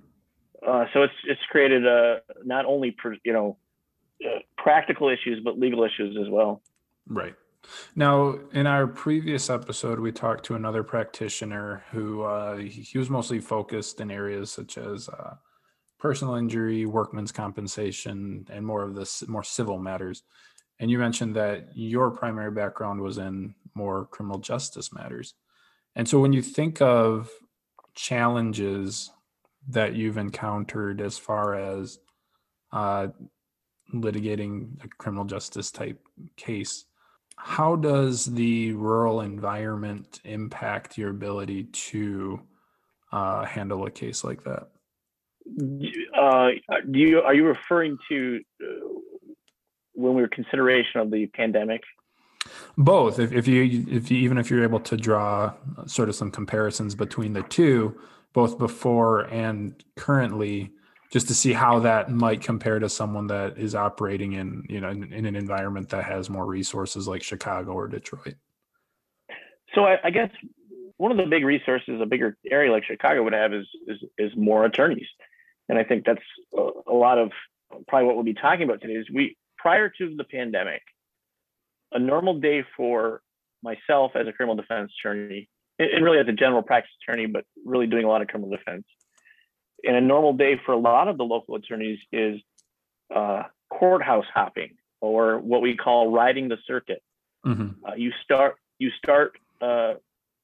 Uh, 0.65 0.85
so 0.93 1.03
it's 1.03 1.13
it's 1.27 1.41
created 1.49 1.85
a 1.85 2.21
not 2.43 2.65
only 2.65 2.95
you 3.23 3.33
know 3.33 3.57
uh, 4.25 4.39
practical 4.57 5.09
issues 5.09 5.41
but 5.43 5.59
legal 5.59 5.83
issues 5.83 6.17
as 6.19 6.29
well. 6.29 6.61
Right. 7.07 7.35
Now, 7.95 8.35
in 8.53 8.67
our 8.67 8.87
previous 8.87 9.49
episode, 9.49 9.99
we 9.99 10.11
talked 10.11 10.45
to 10.45 10.55
another 10.55 10.83
practitioner 10.83 11.83
who 11.91 12.23
uh, 12.23 12.57
he 12.57 12.97
was 12.97 13.09
mostly 13.09 13.39
focused 13.39 13.99
in 13.99 14.11
areas 14.11 14.51
such 14.51 14.77
as 14.77 15.09
uh, 15.09 15.35
personal 15.99 16.35
injury, 16.35 16.85
workman's 16.85 17.31
compensation, 17.31 18.47
and 18.49 18.65
more 18.65 18.83
of 18.83 18.95
the 18.95 19.25
more 19.27 19.43
civil 19.43 19.77
matters. 19.77 20.23
And 20.79 20.91
you 20.91 20.99
mentioned 20.99 21.35
that 21.35 21.69
your 21.73 22.11
primary 22.11 22.51
background 22.51 23.01
was 23.01 23.17
in 23.17 23.55
more 23.75 24.05
criminal 24.05 24.39
justice 24.39 24.93
matters. 24.93 25.33
And 25.95 26.07
so 26.07 26.19
when 26.19 26.33
you 26.33 26.41
think 26.41 26.81
of 26.81 27.29
challenges 27.95 29.11
that 29.69 29.95
you've 29.95 30.17
encountered 30.17 31.01
as 31.01 31.17
far 31.17 31.55
as 31.55 31.99
uh, 32.71 33.07
litigating 33.93 34.83
a 34.83 34.87
criminal 34.97 35.25
justice 35.25 35.71
type 35.71 35.99
case, 36.35 36.85
how 37.37 37.75
does 37.75 38.25
the 38.25 38.73
rural 38.73 39.21
environment 39.21 40.19
impact 40.23 40.97
your 40.97 41.09
ability 41.09 41.65
to 41.65 42.41
uh, 43.11 43.45
handle 43.45 43.85
a 43.85 43.91
case 43.91 44.23
like 44.23 44.43
that? 44.43 44.69
Uh, 46.17 46.51
do 46.91 46.99
you 46.99 47.21
are 47.21 47.35
you 47.35 47.45
referring 47.45 47.97
to 48.09 48.39
uh, 48.63 48.87
when 49.93 50.15
we 50.15 50.21
were 50.21 50.27
consideration 50.27 51.01
of 51.01 51.11
the 51.11 51.27
pandemic? 51.27 51.81
Both, 52.77 53.19
if, 53.19 53.31
if 53.31 53.47
you 53.47 53.85
if 53.89 54.11
you 54.11 54.17
even 54.17 54.37
if 54.37 54.49
you're 54.49 54.63
able 54.63 54.81
to 54.81 54.97
draw 54.97 55.53
sort 55.85 56.09
of 56.09 56.15
some 56.15 56.29
comparisons 56.29 56.93
between 56.93 57.33
the 57.33 57.43
two, 57.43 57.97
both 58.33 58.57
before 58.57 59.21
and 59.33 59.81
currently, 59.95 60.71
just 61.11 61.27
to 61.29 61.33
see 61.33 61.53
how 61.53 61.79
that 61.79 62.11
might 62.11 62.41
compare 62.41 62.79
to 62.79 62.89
someone 62.89 63.27
that 63.27 63.57
is 63.57 63.75
operating 63.75 64.33
in 64.33 64.65
you 64.67 64.81
know 64.81 64.89
in, 64.89 65.13
in 65.13 65.25
an 65.25 65.37
environment 65.37 65.87
that 65.89 66.03
has 66.03 66.29
more 66.29 66.45
resources 66.45 67.07
like 67.07 67.23
Chicago 67.23 67.71
or 67.71 67.87
Detroit. 67.87 68.35
So 69.73 69.85
I, 69.85 69.97
I 70.03 70.09
guess 70.09 70.29
one 70.97 71.11
of 71.11 71.17
the 71.17 71.25
big 71.25 71.45
resources 71.45 71.99
a 72.01 72.05
bigger 72.05 72.37
area 72.51 72.71
like 72.71 72.83
Chicago 72.83 73.23
would 73.23 73.33
have 73.33 73.53
is 73.53 73.67
is, 73.87 73.97
is 74.17 74.31
more 74.35 74.65
attorneys, 74.65 75.07
and 75.69 75.77
I 75.77 75.85
think 75.85 76.05
that's 76.05 76.19
a, 76.53 76.69
a 76.87 76.93
lot 76.93 77.19
of 77.19 77.31
probably 77.87 78.07
what 78.07 78.15
we'll 78.15 78.25
be 78.25 78.33
talking 78.33 78.63
about 78.63 78.81
today. 78.81 78.95
Is 78.95 79.07
we 79.13 79.37
prior 79.57 79.87
to 79.87 80.15
the 80.17 80.25
pandemic, 80.25 80.81
a 81.95 81.99
normal 81.99 82.39
day 82.39 82.63
for 82.77 83.21
myself 83.63 84.11
as 84.15 84.27
a 84.27 84.33
criminal 84.33 84.55
defense 84.55 84.91
attorney, 84.99 85.49
and 85.79 86.03
really 86.03 86.19
as 86.19 86.27
a 86.27 86.33
general 86.33 86.61
practice 86.61 86.91
attorney, 87.01 87.25
but 87.25 87.45
really 87.65 87.87
doing 87.87 88.05
a 88.05 88.07
lot 88.07 88.21
of 88.21 88.27
criminal 88.27 88.55
defense. 88.55 88.85
And 89.83 89.95
a 89.95 90.01
normal 90.01 90.33
day 90.33 90.59
for 90.65 90.73
a 90.73 90.77
lot 90.77 91.07
of 91.07 91.17
the 91.17 91.23
local 91.23 91.55
attorneys 91.55 91.99
is 92.11 92.39
uh, 93.15 93.43
courthouse 93.71 94.25
hopping, 94.33 94.75
or 95.01 95.39
what 95.39 95.61
we 95.61 95.75
call 95.75 96.11
riding 96.11 96.49
the 96.49 96.57
circuit. 96.67 97.01
Mm-hmm. 97.45 97.85
Uh, 97.85 97.95
you 97.95 98.11
start 98.23 98.55
you 98.77 98.89
start 98.91 99.37
uh, 99.61 99.93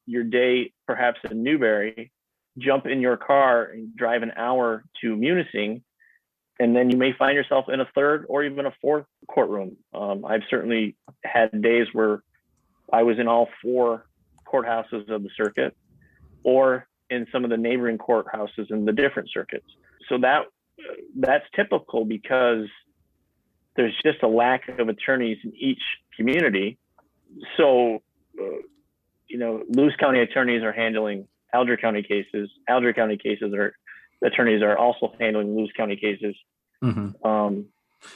your 0.05 0.23
day 0.23 0.71
perhaps 0.87 1.19
in 1.29 1.43
Newberry, 1.43 2.11
jump 2.57 2.85
in 2.85 3.01
your 3.01 3.17
car 3.17 3.65
and 3.65 3.95
drive 3.95 4.23
an 4.23 4.31
hour 4.37 4.83
to 5.01 5.15
Munising, 5.15 5.81
and 6.61 6.75
then 6.75 6.91
you 6.91 6.97
may 6.97 7.11
find 7.11 7.35
yourself 7.35 7.65
in 7.69 7.79
a 7.79 7.87
third 7.95 8.27
or 8.29 8.43
even 8.43 8.67
a 8.67 8.71
fourth 8.79 9.07
courtroom. 9.27 9.77
Um, 9.95 10.23
I've 10.23 10.43
certainly 10.47 10.95
had 11.23 11.59
days 11.59 11.87
where 11.91 12.21
I 12.93 13.01
was 13.01 13.17
in 13.17 13.27
all 13.27 13.49
four 13.63 14.05
courthouses 14.45 15.09
of 15.09 15.23
the 15.23 15.29
circuit, 15.35 15.75
or 16.43 16.87
in 17.09 17.25
some 17.31 17.43
of 17.43 17.49
the 17.49 17.57
neighboring 17.57 17.97
courthouses 17.97 18.69
in 18.69 18.85
the 18.85 18.91
different 18.91 19.29
circuits. 19.33 19.65
So 20.07 20.19
that 20.19 20.43
that's 21.15 21.45
typical 21.55 22.05
because 22.05 22.67
there's 23.75 23.95
just 24.05 24.21
a 24.21 24.27
lack 24.27 24.69
of 24.69 24.87
attorneys 24.87 25.39
in 25.43 25.53
each 25.59 25.81
community. 26.15 26.77
So 27.57 28.03
uh, 28.39 28.61
you 29.27 29.39
know, 29.39 29.63
Luce 29.67 29.95
County 29.99 30.19
attorneys 30.19 30.61
are 30.61 30.73
handling 30.73 31.27
Alger 31.55 31.77
County 31.77 32.03
cases. 32.03 32.51
Alger 32.69 32.93
County 32.93 33.17
cases 33.17 33.51
are 33.55 33.73
attorneys 34.23 34.61
are 34.61 34.77
also 34.77 35.11
handling 35.19 35.55
Luce 35.55 35.71
County 35.75 35.95
cases. 35.95 36.35
Mm-hmm. 36.83 37.27
Um, 37.27 37.67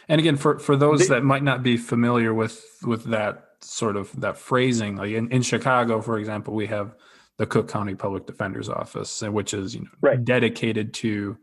and 0.10 0.20
again, 0.20 0.36
for 0.36 0.60
for 0.60 0.76
those 0.76 1.08
they, 1.08 1.16
that 1.16 1.24
might 1.24 1.44
not 1.44 1.64
be 1.64 1.78
familiar 1.78 2.34
with 2.34 2.64
with 2.84 3.06
that 3.06 3.46
sort 3.62 3.96
of 3.96 4.20
that 4.22 4.38
phrasing, 4.38 4.96
like 4.96 5.12
in, 5.12 5.32
in 5.32 5.42
Chicago, 5.42 6.02
for 6.02 6.18
example, 6.18 6.54
we 6.54 6.68
have 6.68 6.96
the 7.38 7.46
Cook 7.46 7.68
County 7.68 7.96
Public 7.96 8.26
Defender's 8.26 8.70
Office, 8.70 9.22
which 9.22 9.54
is 9.54 9.76
you 9.76 9.82
know 9.82 9.90
right. 10.02 10.24
dedicated 10.24 10.94
to 10.96 11.38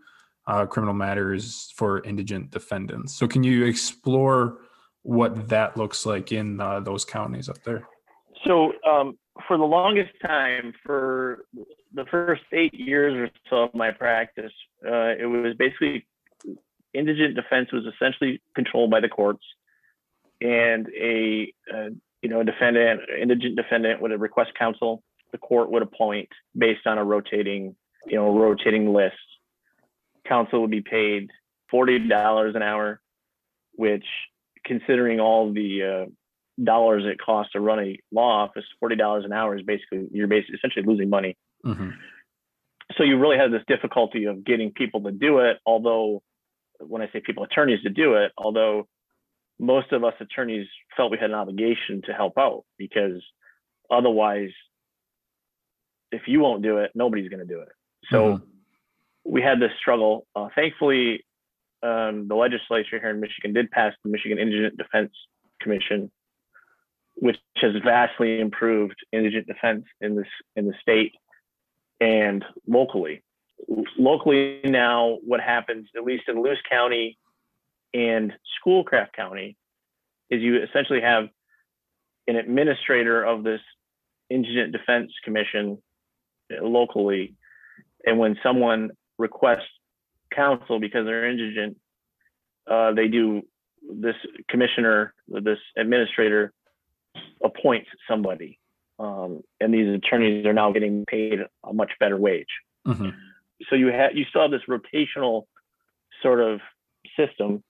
uh, 0.47 0.67
criminal 0.67 0.95
matters 0.95 1.73
for 1.77 2.03
indigent 2.05 2.51
defendants. 2.51 3.17
So, 3.17 3.29
can 3.29 3.45
you 3.45 3.65
explore 3.65 4.59
what 5.03 5.49
that 5.49 5.77
looks 5.77 6.07
like 6.07 6.33
in 6.33 6.61
uh, 6.61 6.81
those 6.81 7.05
counties 7.05 7.49
up 7.49 7.63
there? 7.65 7.87
So, 8.47 8.73
um, 8.89 9.19
for 9.47 9.57
the 9.57 9.65
longest 9.65 10.13
time, 10.25 10.73
for 10.85 11.45
the 11.95 12.05
first 12.11 12.43
eight 12.53 12.75
years 12.75 13.15
or 13.15 13.31
so 13.49 13.65
of 13.65 13.75
my 13.75 13.91
practice, 13.91 14.53
uh, 14.87 15.15
it 15.19 15.29
was 15.29 15.55
basically 15.59 16.07
indigent 16.95 17.35
defense 17.35 17.73
was 17.73 17.85
essentially 17.87 18.41
controlled 18.55 18.91
by 18.91 19.01
the 19.01 19.09
courts, 19.09 19.45
and 20.41 20.89
a, 20.89 21.53
a 21.73 21.89
you 22.23 22.29
know 22.29 22.41
a 22.41 22.45
defendant, 22.45 23.01
indigent 23.21 23.57
defendant 23.57 24.01
would 24.01 24.11
request 24.21 24.53
counsel. 24.59 25.03
The 25.33 25.39
court 25.39 25.71
would 25.71 25.83
appoint 25.83 26.29
based 26.57 26.87
on 26.87 26.99
a 26.99 27.05
rotating 27.05 27.75
you 28.07 28.17
know 28.17 28.37
rotating 28.37 28.93
list. 28.93 29.17
Counsel 30.27 30.61
would 30.63 30.71
be 30.71 30.83
paid 30.83 31.31
forty 31.71 31.99
dollars 31.99 32.55
an 32.55 32.63
hour, 32.63 33.01
which 33.75 34.05
considering 34.65 35.21
all 35.21 35.53
the 35.53 35.83
uh, 35.83 36.11
dollars 36.63 37.05
it 37.07 37.19
costs 37.19 37.53
to 37.53 37.61
run 37.61 37.81
a 37.81 37.99
law 38.13 38.45
office, 38.45 38.65
forty 38.79 38.97
dollars 38.97 39.25
an 39.25 39.33
hour 39.33 39.57
is 39.57 39.65
basically 39.65 40.09
you're 40.13 40.29
basically 40.29 40.57
essentially 40.57 40.85
losing 40.87 41.11
money. 41.11 41.37
Mm-hmm. 41.65 41.91
So 42.97 43.05
you 43.05 43.19
really 43.19 43.39
have 43.39 43.51
this 43.51 43.63
difficulty 43.67 44.27
of 44.27 44.45
getting 44.45 44.71
people 44.71 45.03
to 45.05 45.13
do 45.13 45.39
it. 45.39 45.59
Although, 45.65 46.23
when 46.87 47.03
I 47.03 47.11
say 47.13 47.21
people, 47.21 47.45
attorneys 47.45 47.83
to 47.83 47.91
do 47.91 48.15
it, 48.15 48.33
although 48.37 48.89
most 49.59 49.93
of 49.93 50.05
us 50.05 50.15
attorneys 50.21 50.67
felt 50.97 51.11
we 51.11 51.19
had 51.19 51.31
an 51.31 51.37
obligation 51.37 52.03
to 52.07 52.13
help 52.13 52.39
out 52.39 52.65
because 52.79 53.23
otherwise, 53.91 54.51
if 56.11 56.23
you 56.27 56.41
won't 56.41 56.63
do 56.63 56.79
it, 56.79 56.91
nobody's 56.95 57.29
going 57.29 57.47
to 57.47 57.55
do 57.55 57.61
it. 57.61 57.69
So 58.11 58.35
mm-hmm. 58.35 58.45
we 59.25 59.43
had 59.43 59.61
this 59.61 59.71
struggle. 59.79 60.27
Uh, 60.35 60.49
thankfully, 60.55 61.25
um, 61.83 62.29
the 62.29 62.35
legislature 62.35 62.99
here 62.99 63.11
in 63.11 63.21
Michigan 63.21 63.53
did 63.53 63.71
pass 63.71 63.93
the 64.05 64.11
Michigan 64.11 64.39
Indigent 64.39 64.77
Defense 64.77 65.13
Commission 65.61 66.11
which 67.15 67.37
has 67.57 67.73
vastly 67.85 68.41
improved 68.41 68.97
indigent 69.13 69.47
defense 69.47 69.85
in 70.01 70.17
this 70.17 70.27
in 70.57 70.67
the 70.67 70.75
state 70.81 71.13
and 72.01 72.45
locally. 72.67 73.23
Locally 73.99 74.61
now, 74.65 75.19
what 75.25 75.41
happens, 75.41 75.89
at 75.97 76.05
least 76.05 76.25
in 76.29 76.43
Luce 76.43 76.59
County 76.69 77.19
and 77.95 78.33
Schoolcraft 78.59 79.15
County, 79.15 79.57
is 80.31 80.41
you 80.43 80.63
essentially 80.63 81.01
have 81.01 81.29
an 82.27 82.37
administrator 82.37 83.23
of 83.23 83.45
this 83.45 83.61
indigent 84.31 84.73
defense 84.73 85.13
commission 85.25 85.79
locally, 86.61 87.35
and 88.05 88.19
when 88.19 88.37
someone 88.43 88.91
requests 89.19 89.69
counsel 90.35 90.81
because 90.81 91.05
they're 91.05 91.29
indigent, 91.29 91.77
uh, 92.71 92.93
they 92.93 93.09
do 93.09 93.43
this 93.91 94.15
commissioner, 94.49 95.15
this 95.29 95.59
administrator 95.77 96.53
appoints 97.43 97.89
somebody. 98.09 98.59
Um, 98.99 99.43
and 99.61 99.75
these 99.75 99.89
attorneys 99.95 100.47
are 100.47 100.53
now 100.53 100.71
getting 100.73 101.05
paid 101.07 101.41
a 101.65 101.73
much 101.73 101.93
better 101.99 102.17
wage. 102.17 102.47
Mm-hmm. 102.87 103.11
So 103.69 103.77
you 103.77 103.89
have 103.89 104.11
you 104.15 104.25
still 104.29 104.43
have 104.43 104.51
this 104.51 104.63
rotational 104.69 105.45
sort 106.23 106.41
of 106.41 106.61
system 107.17 107.63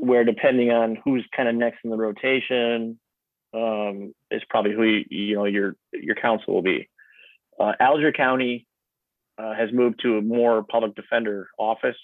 where 0.00 0.24
depending 0.24 0.70
on 0.70 0.96
who's 1.04 1.26
kind 1.36 1.48
of 1.48 1.54
next 1.54 1.78
in 1.84 1.90
the 1.90 1.96
rotation 1.96 2.98
um, 3.52 4.14
is 4.30 4.42
probably 4.48 4.72
who 4.72 4.84
you, 4.84 5.04
you, 5.10 5.34
know 5.36 5.44
your 5.44 5.76
your 5.92 6.14
counsel 6.14 6.54
will 6.54 6.62
be. 6.62 6.88
Uh, 7.58 7.72
Alger 7.80 8.12
County 8.12 8.66
uh, 9.38 9.54
has 9.54 9.70
moved 9.72 10.00
to 10.02 10.18
a 10.18 10.22
more 10.22 10.62
public 10.62 10.94
defender 10.94 11.48
office. 11.58 11.96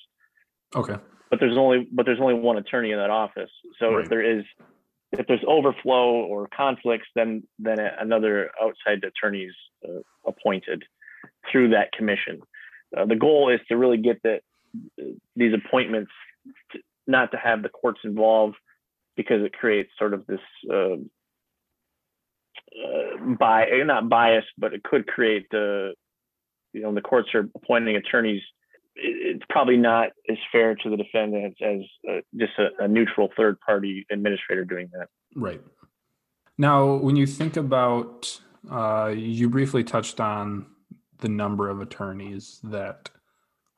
Okay. 0.75 0.97
But 1.31 1.41
there's 1.41 1.57
only 1.57 1.89
but 1.91 2.07
there's 2.07 2.21
only 2.21 2.35
one 2.35 2.57
attorney 2.57 2.93
in 2.93 2.99
that 2.99 3.11
office. 3.11 3.51
So 3.79 3.95
right. 3.95 4.05
if 4.05 4.11
there 4.11 4.39
is 4.39 4.45
if 5.13 5.27
there's 5.27 5.45
overflow 5.47 6.11
or 6.11 6.49
conflicts, 6.55 7.09
then 7.15 7.43
then 7.59 7.79
another 7.79 8.51
outside 8.63 9.05
attorney 9.05 9.45
is 9.45 9.55
uh, 9.89 10.01
appointed 10.27 10.85
through 11.51 11.71
that 11.71 11.93
commission. 11.93 12.41
Uh, 12.97 13.07
the 13.07 13.17
goal 13.17 13.51
is 13.51 13.61
to 13.69 13.77
really 13.77 13.99
get 13.99 14.21
the, 14.23 14.41
these 15.35 15.55
appointments 15.55 16.11
to, 16.73 16.79
not 17.07 17.31
to 17.33 17.39
have 17.39 17.63
the 17.63 17.69
courts 17.69 18.01
involved 18.05 18.57
because 19.17 19.43
it 19.43 19.53
creates 19.53 19.91
sort 19.99 20.13
of 20.13 20.27
this 20.27 20.41
uh, 20.71 20.97
uh, 22.77 23.35
by 23.39 23.67
not 23.85 24.09
bias, 24.09 24.45
but 24.59 24.75
it 24.75 24.83
could 24.83 25.07
create 25.07 25.47
the 25.51 25.95
you 26.73 26.83
know 26.83 26.93
the 26.93 27.01
courts 27.01 27.29
are 27.35 27.49
appointing 27.55 27.97
attorneys 27.97 28.43
it's 28.97 29.45
probably 29.51 29.77
not 29.77 30.09
as 30.31 30.39
fair 30.51 30.75
to 30.75 30.91
the 30.91 30.97
defendants 30.97 31.59
as 31.63 31.81
uh, 32.11 32.21
just 32.39 32.53
a, 32.59 32.85
a, 32.85 32.89
neutral 32.89 33.29
third 33.37 33.61
party 33.61 34.07
administrator 34.11 34.65
doing 34.65 34.89
that. 34.93 35.09
Right. 35.35 35.61
Now, 36.57 36.95
when 36.95 37.17
you 37.17 37.27
think 37.27 37.57
about, 37.57 38.41
uh, 38.71 39.13
you 39.15 39.51
briefly 39.51 39.85
touched 39.85 40.19
on 40.19 40.67
the 41.19 41.29
number 41.29 41.69
of 41.69 41.81
attorneys 41.81 42.61
that 42.65 43.11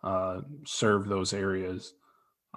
uh, 0.02 0.40
serve 0.64 1.08
those 1.08 1.32
areas. 1.32 1.94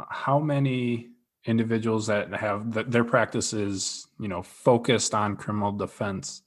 How 0.09 0.39
many 0.39 1.09
individuals 1.45 2.07
that 2.07 2.33
have 2.33 2.73
that 2.73 2.91
their 2.91 3.03
practice 3.03 3.53
is, 3.53 4.07
you 4.19 4.27
know, 4.27 4.41
focused 4.41 5.13
on 5.13 5.35
criminal 5.35 5.71
defense? 5.71 6.43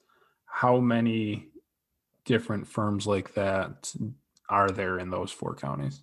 How 0.47 0.79
many 0.79 1.49
different 2.25 2.67
firms 2.67 3.07
like 3.07 3.35
that 3.35 3.93
are 4.49 4.71
there 4.71 4.99
in 4.99 5.11
those 5.11 5.31
four 5.31 5.55
counties? 5.55 6.03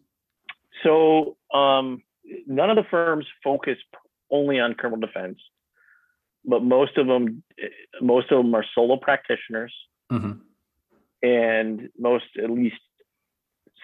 So 0.84 1.38
um, 1.54 2.04
none 2.48 2.70
of 2.70 2.76
the 2.76 2.86
firms 2.90 3.26
focus 3.44 3.78
only 4.30 4.60
on 4.60 4.74
criminal 4.74 5.06
defense, 5.06 5.38
but 6.46 6.64
most 6.64 6.98
of 6.98 7.08
them, 7.08 7.44
most 8.02 8.32
of 8.32 8.44
them 8.44 8.54
are 8.56 8.66
solo 8.74 8.98
practitioners, 8.98 9.74
mm-hmm. 10.12 10.40
And 11.24 11.90
most, 11.98 12.26
at 12.42 12.50
least, 12.50 12.76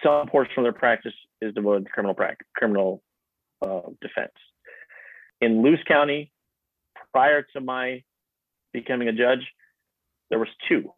some 0.02 0.28
portion 0.28 0.54
of 0.58 0.64
their 0.64 0.72
practice 0.72 1.14
is 1.40 1.54
devoted 1.54 1.86
to 1.86 1.90
criminal 1.90 2.14
practice, 2.14 2.46
criminal 2.56 3.02
uh, 3.62 3.80
defense. 4.00 4.32
In 5.40 5.62
Luce 5.62 5.82
County, 5.86 6.32
prior 7.12 7.42
to 7.54 7.60
my 7.60 8.02
becoming 8.72 9.08
a 9.08 9.12
judge, 9.12 9.46
there 10.30 10.38
was 10.38 10.48
two. 10.68 10.92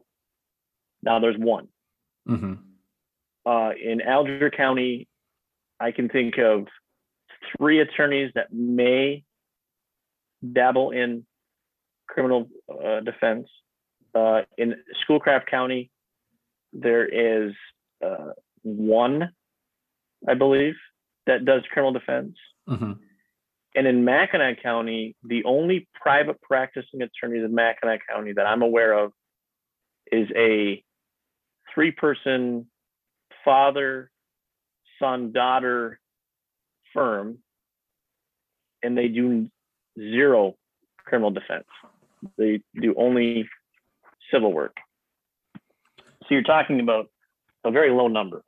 Now 1.02 1.18
there's 1.20 1.36
one. 1.38 1.68
Mm-hmm. 2.28 2.54
Uh, 3.46 3.70
in 3.70 4.00
Alger 4.02 4.50
County, 4.50 5.08
I 5.78 5.92
can 5.92 6.08
think 6.08 6.38
of 6.38 6.66
three 7.56 7.80
attorneys 7.80 8.32
that 8.34 8.52
may 8.52 9.24
dabble 10.52 10.90
in 10.90 11.24
criminal 12.06 12.48
uh, 12.68 13.00
defense. 13.00 13.48
Uh, 14.14 14.42
in 14.58 14.74
Schoolcraft 15.02 15.48
County, 15.50 15.90
there 16.72 17.06
is 17.06 17.52
uh, 18.04 18.32
one, 18.62 19.32
I 20.28 20.34
believe, 20.34 20.74
that 21.26 21.44
does 21.44 21.62
criminal 21.70 21.92
defense. 21.92 22.36
hmm 22.66 22.92
And 23.74 23.86
in 23.86 24.04
Mackinac 24.04 24.62
County, 24.62 25.16
the 25.22 25.44
only 25.44 25.88
private 25.94 26.40
practicing 26.42 27.02
attorneys 27.02 27.44
in 27.44 27.54
Mackinac 27.54 28.00
County 28.08 28.32
that 28.32 28.46
I'm 28.46 28.62
aware 28.62 28.92
of 28.92 29.12
is 30.10 30.28
a 30.36 30.82
three 31.72 31.92
person 31.92 32.66
father, 33.44 34.10
son, 34.98 35.32
daughter 35.32 36.00
firm. 36.92 37.38
And 38.82 38.96
they 38.96 39.08
do 39.08 39.48
zero 39.98 40.56
criminal 41.04 41.30
defense. 41.30 41.66
They 42.38 42.62
do 42.80 42.94
only 42.96 43.48
civil 44.32 44.52
work. 44.52 44.76
So 46.30 46.34
you're 46.34 46.44
talking 46.44 46.78
about 46.78 47.10
a 47.64 47.72
very 47.72 47.90
low 47.90 48.06
number. 48.06 48.44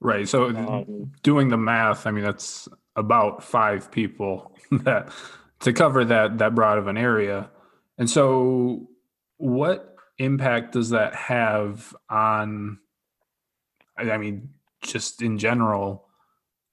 Right. 0.00 0.26
So 0.26 0.46
Um, 0.46 1.12
doing 1.22 1.50
the 1.50 1.58
math, 1.58 2.06
I 2.06 2.10
mean, 2.10 2.24
that's 2.24 2.66
about 2.96 3.44
five 3.44 3.90
people 3.90 4.56
that 4.70 5.10
to 5.60 5.74
cover 5.74 6.02
that 6.06 6.38
that 6.38 6.54
broad 6.54 6.78
of 6.78 6.86
an 6.86 6.96
area. 6.96 7.50
And 7.98 8.08
so, 8.08 8.88
what 9.36 9.96
impact 10.16 10.72
does 10.72 10.90
that 10.90 11.14
have 11.14 11.94
on? 12.08 12.78
I 13.98 14.16
mean, 14.16 14.48
just 14.80 15.20
in 15.20 15.36
general, 15.36 16.08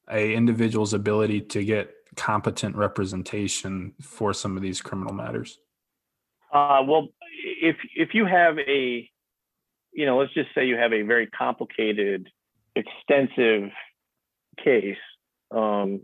a 0.09 0.33
individual's 0.33 0.93
ability 0.93 1.41
to 1.41 1.65
get 1.65 1.93
competent 2.15 2.77
representation 2.77 3.95
for 4.01 4.33
some 4.33 4.55
of 4.55 4.63
these 4.63 4.81
criminal 4.81 5.13
matters. 5.13 5.59
Uh, 6.53 6.81
well, 6.87 7.09
if 7.61 7.75
if 7.95 8.13
you 8.13 8.25
have 8.25 8.57
a, 8.59 9.09
you 9.93 10.05
know, 10.05 10.17
let's 10.17 10.33
just 10.33 10.49
say 10.55 10.65
you 10.65 10.77
have 10.77 10.93
a 10.93 11.03
very 11.03 11.27
complicated, 11.27 12.29
extensive 12.75 13.69
case. 14.63 14.97
Um, 15.51 16.01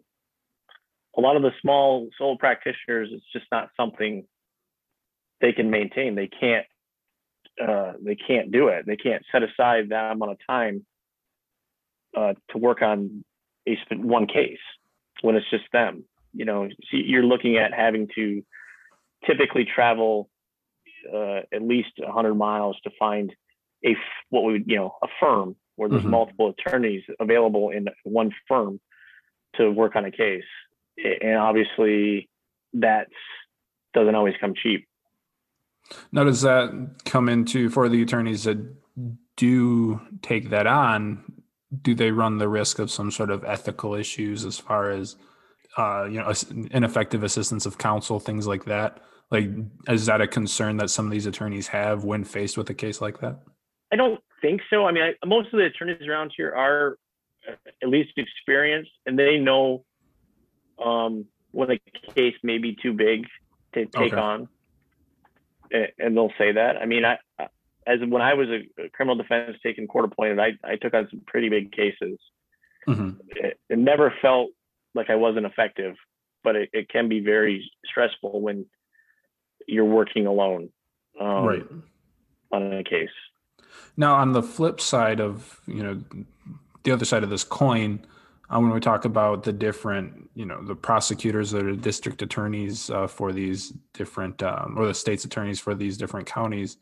a 1.18 1.22
lot 1.22 1.36
of 1.36 1.42
the 1.42 1.52
small 1.62 2.08
sole 2.18 2.38
practitioners, 2.38 3.10
it's 3.12 3.26
just 3.34 3.46
not 3.52 3.70
something 3.76 4.26
they 5.42 5.54
can 5.54 5.70
maintain. 5.70 6.16
They 6.16 6.28
can't. 6.28 6.66
Uh, 7.62 7.94
they 8.02 8.16
can't 8.16 8.54
do 8.54 8.70
it. 8.70 8.86
They 8.86 8.96
can't 8.96 9.22
set 9.34 9.44
aside 9.44 9.90
that 9.90 10.14
amount 10.14 10.32
of 10.32 10.38
time 10.48 10.86
uh, 12.16 12.34
to 12.52 12.58
work 12.58 12.82
on 12.82 13.26
a 13.68 13.76
one 13.96 14.28
case 14.28 14.60
when 15.22 15.36
it's 15.36 15.50
just 15.50 15.66
them. 15.74 16.06
You 16.32 16.46
know, 16.46 16.70
so 16.70 16.76
you're 16.92 17.24
looking 17.24 17.58
at 17.58 17.74
having 17.74 18.08
to 18.16 18.44
typically 19.26 19.66
travel 19.66 20.30
uh, 21.14 21.42
at 21.54 21.62
least 21.62 21.90
100 21.98 22.34
miles 22.36 22.78
to 22.84 22.92
find 22.98 23.34
a 23.86 23.96
what 24.30 24.44
we 24.44 24.54
would 24.54 24.64
you 24.68 24.76
know 24.78 24.96
a 25.04 25.08
firm 25.20 25.56
where 25.76 25.90
there's 25.90 26.04
Mhm. 26.04 26.10
multiple 26.10 26.50
attorneys 26.58 27.04
available 27.20 27.70
in 27.70 27.88
one 28.04 28.34
firm 28.48 28.80
to 29.56 29.70
work 29.72 29.96
on 29.96 30.06
a 30.06 30.12
case 30.12 30.44
and 30.98 31.38
obviously 31.38 32.30
that 32.74 33.08
doesn't 33.94 34.16
always 34.16 34.36
come 34.40 34.54
cheap 34.54 34.86
Now, 36.12 36.24
does 36.24 36.42
that 36.42 36.70
come 37.06 37.30
into 37.30 37.70
for 37.70 37.90
the 37.90 38.02
attorneys 38.04 38.44
that 38.44 38.58
do 39.38 40.00
take 40.22 40.50
that 40.50 40.68
on? 40.68 41.24
Do 41.82 41.96
they 41.96 42.12
run 42.12 42.38
the 42.38 42.48
risk 42.50 42.78
of 42.78 42.92
some 42.92 43.10
sort 43.10 43.32
of 43.32 43.44
ethical 43.44 43.96
issues 43.96 44.46
as 44.46 44.60
far 44.60 44.92
as, 44.92 45.16
uh, 45.78 46.06
you 46.12 46.20
know, 46.20 46.32
ineffective 46.72 47.24
assistance 47.24 47.66
of 47.66 47.78
counsel, 47.80 48.20
things 48.20 48.46
like 48.46 48.66
that? 48.66 49.02
Like, 49.32 49.50
is 49.88 50.06
that 50.06 50.22
a 50.22 50.28
concern 50.28 50.78
that 50.78 50.90
some 50.92 51.06
of 51.06 51.12
these 51.12 51.26
attorneys 51.26 51.68
have 51.70 52.04
when 52.04 52.24
faced 52.24 52.56
with 52.58 52.70
a 52.70 52.76
case 52.76 53.02
like 53.02 53.20
that? 53.22 53.40
I 53.92 53.96
don't 53.96 54.20
think 54.42 54.62
so 54.70 54.86
i 54.86 54.92
mean 54.92 55.04
I, 55.04 55.26
most 55.26 55.48
of 55.54 55.60
the 55.60 55.66
attorneys 55.66 56.08
around 56.08 56.32
here 56.36 56.54
are 56.54 56.98
uh, 57.48 57.56
at 57.82 57.90
least 57.90 58.12
experienced 58.18 58.92
and 59.06 59.18
they 59.18 59.38
know 59.38 59.86
um, 60.84 61.26
when 61.52 61.72
a 61.72 61.80
case 62.16 62.36
may 62.44 62.58
be 62.58 62.76
too 62.82 62.94
big 62.94 63.26
to 63.74 63.86
take 63.86 64.14
Okay. 64.14 64.16
on 64.16 64.48
and 65.72 66.16
they'll 66.16 66.34
say 66.38 66.54
that 66.54 66.78
i 66.78 66.86
mean 66.86 67.06
i 67.06 67.18
as 67.86 68.00
when 68.08 68.22
i 68.22 68.34
was 68.34 68.48
a 68.50 68.90
criminal 68.90 69.16
defense 69.16 69.58
taking 69.64 69.88
court 69.88 70.06
appointed 70.06 70.40
i, 70.40 70.52
I 70.64 70.76
took 70.78 70.94
on 70.94 71.08
some 71.10 71.22
pretty 71.28 71.50
big 71.50 71.72
cases 71.72 72.18
hmm 72.86 73.12
it, 73.30 73.60
it 73.70 73.78
never 73.78 74.14
felt 74.22 74.50
like 74.96 75.10
I 75.10 75.16
wasn't 75.16 75.46
effective, 75.46 75.96
but 76.44 76.56
it, 76.56 76.70
it 76.74 76.90
can 76.90 77.10
be 77.10 77.20
very 77.20 77.70
stressful 77.86 78.42
when 78.42 78.66
you're 79.68 79.86
working 79.86 80.26
alone 80.26 80.70
um, 81.20 81.46
right. 81.46 81.66
on 82.52 82.74
a 82.74 82.84
case. 82.84 83.10
Now, 83.98 84.16
on 84.16 84.34
the 84.34 84.44
flip 84.44 84.80
side 84.82 85.20
of 85.20 85.60
you 85.68 85.84
know 85.84 86.02
the 86.84 86.92
other 86.92 87.06
side 87.06 87.24
of 87.24 87.30
this 87.30 87.44
coin, 87.44 88.06
uh, 88.50 88.60
when 88.60 88.72
we 88.72 88.80
talk 88.80 89.06
about 89.06 89.44
the 89.44 89.54
different 89.54 90.30
you 90.36 90.46
know 90.46 90.64
the 90.64 90.76
prosecutors 90.76 91.52
that 91.52 91.66
are 91.66 91.76
district 91.76 92.22
attorneys 92.22 92.90
uh, 92.90 93.08
for 93.08 93.32
these 93.32 93.74
different 93.94 94.42
um, 94.44 94.76
or 94.78 94.88
the 94.88 94.94
state's 94.94 95.26
attorneys 95.26 95.60
for 95.60 95.76
these 95.76 95.98
different 95.98 96.28
counties, 96.28 96.78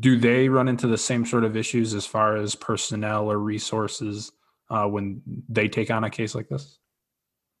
do 0.00 0.18
they 0.18 0.48
run 0.48 0.68
into 0.68 0.86
the 0.86 0.98
same 0.98 1.24
sort 1.24 1.44
of 1.44 1.56
issues 1.56 1.94
as 1.94 2.04
far 2.04 2.36
as 2.36 2.54
personnel 2.54 3.30
or 3.30 3.38
resources 3.38 4.32
uh, 4.70 4.86
when 4.86 5.22
they 5.48 5.68
take 5.68 5.90
on 5.90 6.04
a 6.04 6.10
case 6.10 6.34
like 6.34 6.48
this? 6.48 6.78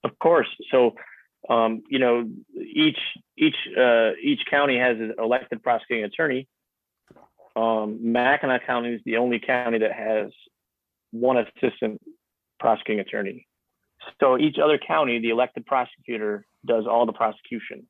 Of 0.04 0.18
course. 0.18 0.48
So, 0.70 0.94
um, 1.48 1.82
you 1.88 1.98
know, 1.98 2.28
each 2.60 2.98
each 3.36 3.56
uh, 3.76 4.10
each 4.22 4.40
county 4.50 4.78
has 4.78 4.98
an 4.98 5.14
elected 5.18 5.62
prosecuting 5.62 6.04
attorney. 6.04 6.48
Um, 7.58 8.12
Mackinac 8.12 8.66
County 8.66 8.94
is 8.94 9.00
the 9.04 9.16
only 9.16 9.40
county 9.40 9.78
that 9.78 9.92
has 9.92 10.30
one 11.10 11.38
assistant 11.38 12.00
prosecuting 12.60 13.00
attorney. 13.00 13.46
So 14.20 14.38
each 14.38 14.58
other 14.62 14.78
county, 14.78 15.18
the 15.18 15.30
elected 15.30 15.66
prosecutor 15.66 16.46
does 16.64 16.84
all 16.86 17.04
the 17.04 17.12
prosecution. 17.12 17.88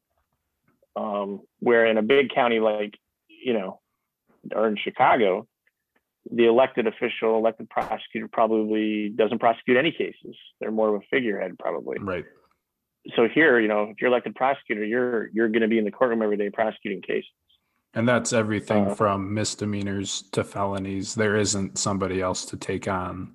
Um, 0.96 1.42
where 1.60 1.86
in 1.86 1.98
a 1.98 2.02
big 2.02 2.30
county 2.34 2.60
like, 2.60 2.94
you 3.28 3.52
know, 3.52 3.80
or 4.54 4.68
in 4.68 4.76
Chicago, 4.82 5.46
the 6.30 6.46
elected 6.46 6.86
official, 6.86 7.36
elected 7.36 7.68
prosecutor 7.68 8.28
probably 8.32 9.10
doesn't 9.10 9.38
prosecute 9.38 9.76
any 9.76 9.92
cases. 9.92 10.34
They're 10.60 10.70
more 10.70 10.94
of 10.94 11.02
a 11.02 11.04
figurehead 11.10 11.58
probably 11.58 11.98
Right. 12.00 12.24
so 13.16 13.28
here, 13.28 13.60
you 13.60 13.68
know, 13.68 13.84
if 13.90 14.00
you're 14.00 14.10
elected 14.10 14.34
prosecutor, 14.34 14.84
you're 14.84 15.28
you're 15.28 15.48
going 15.48 15.62
to 15.62 15.68
be 15.68 15.78
in 15.78 15.84
the 15.84 15.90
courtroom 15.90 16.22
every 16.22 16.38
day 16.38 16.50
prosecuting 16.50 17.02
cases. 17.02 17.30
And 17.94 18.08
that's 18.08 18.32
everything 18.32 18.88
Uh, 18.88 18.94
from 18.94 19.32
misdemeanors 19.34 20.22
to 20.32 20.44
felonies. 20.44 21.14
There 21.14 21.36
isn't 21.36 21.78
somebody 21.78 22.20
else 22.20 22.44
to 22.46 22.56
take 22.56 22.86
on 22.86 23.34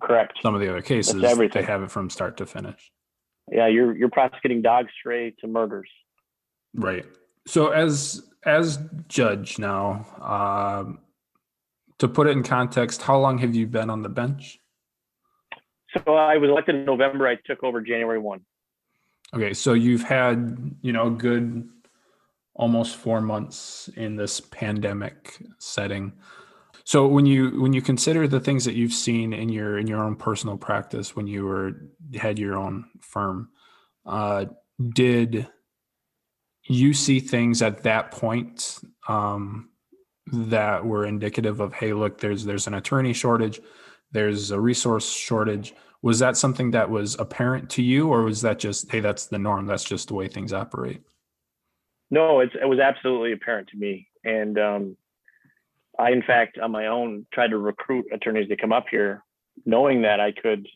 Correct. 0.00 0.38
some 0.42 0.54
of 0.54 0.60
the 0.60 0.68
other 0.68 0.82
cases. 0.82 1.20
They 1.20 1.62
have 1.62 1.82
it 1.82 1.90
from 1.90 2.10
start 2.10 2.36
to 2.38 2.46
finish. 2.46 2.90
Yeah, 3.50 3.66
you're 3.66 3.96
you're 3.96 4.10
prosecuting 4.10 4.62
dog 4.62 4.86
stray 4.98 5.32
to 5.40 5.46
murders. 5.46 5.90
Right. 6.74 7.04
So 7.46 7.68
as 7.68 8.22
as 8.44 8.78
judge 9.08 9.58
now, 9.58 10.06
um, 10.20 11.00
to 11.98 12.08
put 12.08 12.26
it 12.26 12.30
in 12.30 12.42
context, 12.42 13.02
how 13.02 13.18
long 13.18 13.38
have 13.38 13.54
you 13.54 13.66
been 13.66 13.90
on 13.90 14.02
the 14.02 14.08
bench? 14.08 14.58
So 15.96 16.14
I 16.14 16.36
was 16.38 16.48
elected 16.48 16.76
in 16.76 16.84
November. 16.84 17.26
I 17.26 17.36
took 17.44 17.64
over 17.64 17.80
January 17.80 18.18
one. 18.18 18.40
Okay, 19.34 19.52
so 19.52 19.74
you've 19.74 20.02
had 20.02 20.76
you 20.80 20.92
know 20.92 21.08
a 21.08 21.10
good 21.10 21.68
almost 22.54 22.96
four 22.96 23.20
months 23.20 23.88
in 23.96 24.16
this 24.16 24.40
pandemic 24.40 25.38
setting. 25.58 26.12
So 26.84 27.06
when 27.06 27.26
you 27.26 27.60
when 27.60 27.72
you 27.72 27.82
consider 27.82 28.26
the 28.26 28.40
things 28.40 28.64
that 28.64 28.74
you've 28.74 28.92
seen 28.92 29.32
in 29.32 29.48
your 29.48 29.78
in 29.78 29.86
your 29.86 30.02
own 30.02 30.16
personal 30.16 30.56
practice 30.56 31.14
when 31.14 31.26
you 31.26 31.44
were 31.44 31.72
had 32.14 32.38
your 32.38 32.56
own 32.56 32.86
firm, 33.00 33.50
uh, 34.06 34.46
did 34.94 35.46
you 36.64 36.92
see 36.94 37.20
things 37.20 37.62
at 37.62 37.82
that 37.82 38.10
point 38.10 38.78
um, 39.08 39.70
that 40.32 40.84
were 40.84 41.04
indicative 41.04 41.60
of 41.60 41.72
hey 41.72 41.92
look 41.92 42.18
there's 42.20 42.44
there's 42.44 42.66
an 42.66 42.74
attorney 42.74 43.12
shortage 43.12 43.60
there's 44.12 44.50
a 44.50 44.60
resource 44.60 45.08
shortage 45.10 45.74
was 46.02 46.18
that 46.18 46.36
something 46.36 46.70
that 46.70 46.88
was 46.88 47.18
apparent 47.18 47.68
to 47.68 47.82
you 47.82 48.08
or 48.08 48.22
was 48.22 48.42
that 48.42 48.58
just 48.58 48.90
hey 48.90 49.00
that's 49.00 49.26
the 49.26 49.38
norm 49.38 49.66
that's 49.66 49.84
just 49.84 50.08
the 50.08 50.14
way 50.14 50.28
things 50.28 50.52
operate 50.52 51.02
No, 52.10 52.40
it's, 52.40 52.54
it 52.60 52.66
was 52.66 52.80
absolutely 52.80 53.32
apparent 53.32 53.68
to 53.68 53.76
me, 53.76 54.08
and 54.24 54.58
um, 54.58 54.96
I, 55.98 56.10
in 56.10 56.22
fact, 56.22 56.58
on 56.58 56.72
my 56.72 56.86
own, 56.86 57.26
tried 57.32 57.50
to 57.50 57.58
recruit 57.58 58.06
attorneys 58.12 58.48
to 58.48 58.56
come 58.56 58.72
up 58.72 58.86
here, 58.90 59.22
knowing 59.64 60.02
that 60.02 60.20
I 60.20 60.32
could 60.32 60.66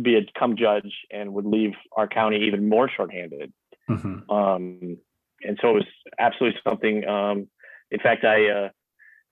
be 0.00 0.16
a 0.16 0.20
come 0.38 0.56
judge 0.56 0.92
and 1.10 1.32
would 1.32 1.46
leave 1.46 1.72
our 1.96 2.06
county 2.06 2.46
even 2.46 2.68
more 2.68 2.88
shorthanded. 2.94 3.52
Mhm. 3.88 4.30
um, 4.30 4.98
and 5.42 5.58
so 5.62 5.70
it 5.70 5.74
was 5.74 5.86
absolutely 6.18 6.60
something. 6.62 7.06
Um, 7.08 7.48
in 7.90 8.00
fact, 8.00 8.24
I 8.24 8.48
uh, 8.48 8.68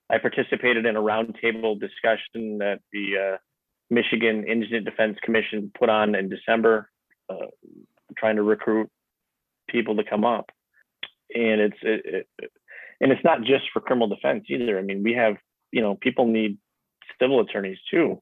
I 0.09 0.17
participated 0.17 0.85
in 0.85 0.95
a 0.95 1.01
roundtable 1.01 1.79
discussion 1.79 2.57
that 2.59 2.79
the 2.91 3.17
uh, 3.17 3.37
Michigan 3.89 4.45
Indigent 4.47 4.85
Defense 4.85 5.17
Commission 5.21 5.71
put 5.77 5.89
on 5.89 6.15
in 6.15 6.29
December, 6.29 6.89
uh, 7.29 7.47
trying 8.17 8.37
to 8.37 8.43
recruit 8.43 8.89
people 9.69 9.95
to 9.97 10.03
come 10.03 10.25
up. 10.25 10.49
And 11.33 11.61
it's 11.61 11.77
it, 11.81 12.27
it, 12.39 12.51
and 13.01 13.11
it's 13.11 13.23
not 13.23 13.41
just 13.41 13.65
for 13.73 13.79
criminal 13.79 14.07
defense 14.07 14.45
either. 14.49 14.79
I 14.79 14.81
mean, 14.81 15.03
we 15.03 15.13
have 15.13 15.35
you 15.71 15.81
know 15.81 15.95
people 15.95 16.25
need 16.25 16.57
civil 17.19 17.39
attorneys 17.41 17.77
too 17.91 18.21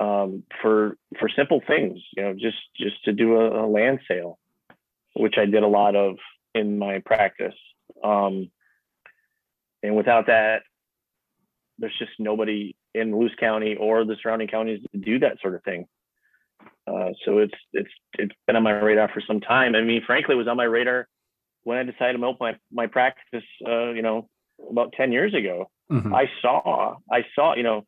um, 0.00 0.42
for 0.60 0.96
for 1.18 1.28
simple 1.28 1.60
things. 1.66 2.00
You 2.16 2.24
know, 2.24 2.32
just 2.34 2.58
just 2.76 3.02
to 3.04 3.12
do 3.12 3.36
a, 3.36 3.64
a, 3.64 3.66
land 3.66 4.00
sale, 4.08 4.38
which 5.14 5.34
I 5.38 5.46
did 5.46 5.62
a 5.62 5.68
lot 5.68 5.96
of 5.96 6.16
in 6.54 6.78
my 6.78 7.00
practice. 7.04 7.54
Um, 8.02 8.50
and 9.82 9.96
without 9.96 10.26
that, 10.26 10.62
there's 11.78 11.96
just 11.98 12.12
nobody 12.18 12.74
in 12.94 13.16
Luce 13.16 13.34
County 13.38 13.76
or 13.76 14.04
the 14.04 14.16
surrounding 14.22 14.48
counties 14.48 14.80
to 14.92 14.98
do 14.98 15.18
that 15.20 15.38
sort 15.40 15.54
of 15.54 15.62
thing. 15.64 15.86
Uh, 16.86 17.10
so 17.24 17.38
it's 17.38 17.54
it's 17.72 17.90
it's 18.18 18.34
been 18.46 18.56
on 18.56 18.62
my 18.62 18.72
radar 18.72 19.10
for 19.12 19.22
some 19.26 19.40
time. 19.40 19.74
I 19.74 19.82
mean, 19.82 20.02
frankly, 20.06 20.34
it 20.34 20.38
was 20.38 20.48
on 20.48 20.56
my 20.56 20.64
radar 20.64 21.08
when 21.64 21.78
I 21.78 21.82
decided 21.82 22.18
to 22.18 22.24
open 22.24 22.38
my 22.40 22.56
my 22.72 22.86
practice. 22.86 23.44
Uh, 23.66 23.90
you 23.90 24.02
know, 24.02 24.28
about 24.70 24.92
ten 24.92 25.12
years 25.12 25.34
ago. 25.34 25.70
Mm-hmm. 25.90 26.14
I 26.14 26.30
saw 26.40 26.96
I 27.10 27.24
saw 27.34 27.54
you 27.54 27.62
know, 27.62 27.84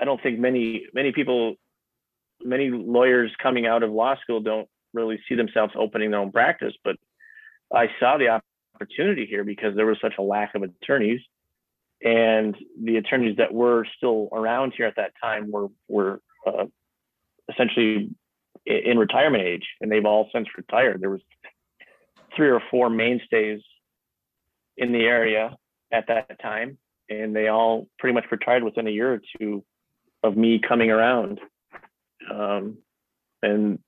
I 0.00 0.04
don't 0.04 0.22
think 0.22 0.38
many 0.38 0.86
many 0.94 1.12
people, 1.12 1.56
many 2.42 2.70
lawyers 2.70 3.32
coming 3.42 3.66
out 3.66 3.82
of 3.82 3.90
law 3.90 4.16
school 4.22 4.40
don't 4.40 4.68
really 4.94 5.20
see 5.28 5.34
themselves 5.34 5.74
opening 5.76 6.10
their 6.10 6.20
own 6.20 6.32
practice, 6.32 6.74
but 6.82 6.96
I 7.74 7.88
saw 8.00 8.16
the 8.16 8.40
opportunity 8.74 9.26
here 9.26 9.44
because 9.44 9.76
there 9.76 9.84
was 9.84 9.98
such 10.00 10.14
a 10.18 10.22
lack 10.22 10.54
of 10.54 10.62
attorneys 10.62 11.20
and 12.02 12.56
the 12.82 12.96
attorneys 12.96 13.36
that 13.38 13.52
were 13.52 13.86
still 13.96 14.28
around 14.32 14.72
here 14.76 14.86
at 14.86 14.96
that 14.96 15.12
time 15.22 15.50
were 15.50 15.68
were 15.88 16.20
uh, 16.46 16.66
essentially 17.50 18.10
in 18.66 18.98
retirement 18.98 19.42
age, 19.42 19.66
and 19.80 19.90
they've 19.90 20.04
all 20.04 20.28
since 20.32 20.48
retired. 20.56 21.00
There 21.00 21.10
was 21.10 21.22
three 22.38 22.50
or 22.50 22.62
four 22.70 22.88
mainstays 22.88 23.60
in 24.76 24.92
the 24.92 25.00
area 25.00 25.56
at 25.92 26.06
that 26.06 26.40
time, 26.40 26.78
and 27.10 27.34
they 27.34 27.48
all 27.48 27.88
pretty 27.98 28.14
much 28.14 28.26
retired 28.30 28.62
within 28.62 28.86
a 28.86 28.90
year 28.90 29.14
or 29.14 29.20
two 29.36 29.64
of 30.22 30.36
me 30.36 30.60
coming 30.60 30.90
around. 30.90 31.40
Um, 32.32 32.78
and 33.42 33.80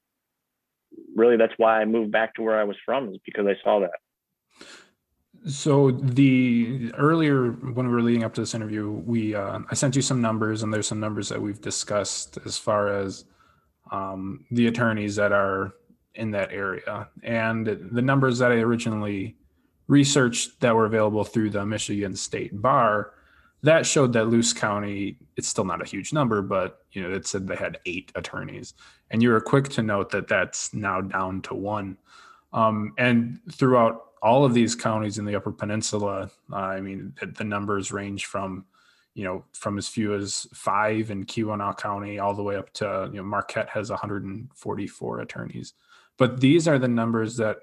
really, 1.14 1.36
that's 1.36 1.54
why 1.56 1.80
I 1.80 1.84
moved 1.84 2.10
back 2.10 2.34
to 2.34 2.42
where 2.42 2.58
I 2.60 2.64
was 2.64 2.76
from, 2.84 3.10
is 3.10 3.18
because 3.24 3.46
I 3.46 3.54
saw 3.62 3.80
that. 3.80 3.90
So 5.46 5.92
the 5.92 6.92
earlier 6.98 7.52
when 7.52 7.86
we 7.86 7.92
were 7.92 8.02
leading 8.02 8.24
up 8.24 8.34
to 8.34 8.40
this 8.42 8.54
interview, 8.54 8.90
we 8.90 9.34
uh, 9.34 9.60
I 9.70 9.74
sent 9.74 9.94
you 9.94 10.02
some 10.02 10.20
numbers, 10.20 10.64
and 10.64 10.74
there's 10.74 10.88
some 10.88 11.00
numbers 11.00 11.28
that 11.28 11.40
we've 11.40 11.60
discussed 11.60 12.36
as 12.44 12.58
far 12.58 12.88
as 12.88 13.24
um, 13.92 14.44
the 14.50 14.66
attorneys 14.66 15.14
that 15.16 15.32
are 15.32 15.72
in 16.20 16.30
that 16.32 16.52
area, 16.52 17.08
and 17.22 17.66
the 17.66 18.02
numbers 18.02 18.38
that 18.38 18.52
I 18.52 18.56
originally 18.56 19.36
researched 19.88 20.60
that 20.60 20.74
were 20.74 20.86
available 20.86 21.24
through 21.24 21.50
the 21.50 21.66
Michigan 21.66 22.14
State 22.14 22.60
Bar 22.62 23.12
that 23.62 23.86
showed 23.86 24.12
that 24.14 24.28
Luce 24.28 24.52
County 24.52 25.18
it's 25.36 25.48
still 25.48 25.64
not 25.64 25.82
a 25.82 25.86
huge 25.86 26.12
number, 26.12 26.42
but 26.42 26.84
you 26.92 27.02
know 27.02 27.14
it 27.14 27.26
said 27.26 27.46
they 27.46 27.56
had 27.56 27.78
eight 27.86 28.12
attorneys, 28.14 28.74
and 29.10 29.22
you 29.22 29.30
were 29.30 29.40
quick 29.40 29.68
to 29.70 29.82
note 29.82 30.10
that 30.10 30.28
that's 30.28 30.72
now 30.74 31.00
down 31.00 31.42
to 31.42 31.54
one. 31.54 31.96
Um, 32.52 32.92
and 32.98 33.40
throughout 33.52 34.06
all 34.22 34.44
of 34.44 34.54
these 34.54 34.74
counties 34.74 35.18
in 35.18 35.24
the 35.24 35.36
Upper 35.36 35.52
Peninsula, 35.52 36.30
uh, 36.52 36.56
I 36.56 36.80
mean, 36.80 37.14
the 37.38 37.44
numbers 37.44 37.90
range 37.92 38.26
from, 38.26 38.66
you 39.14 39.24
know, 39.24 39.44
from 39.52 39.78
as 39.78 39.88
few 39.88 40.14
as 40.14 40.46
five 40.52 41.10
in 41.10 41.24
Keweenaw 41.24 41.78
County 41.78 42.18
all 42.18 42.34
the 42.34 42.42
way 42.42 42.56
up 42.56 42.70
to, 42.74 43.08
you 43.12 43.18
know, 43.18 43.22
Marquette 43.22 43.70
has 43.70 43.88
144 43.88 45.20
attorneys. 45.20 45.74
But 46.20 46.38
these 46.38 46.68
are 46.68 46.78
the 46.78 46.86
numbers 46.86 47.38
that 47.38 47.60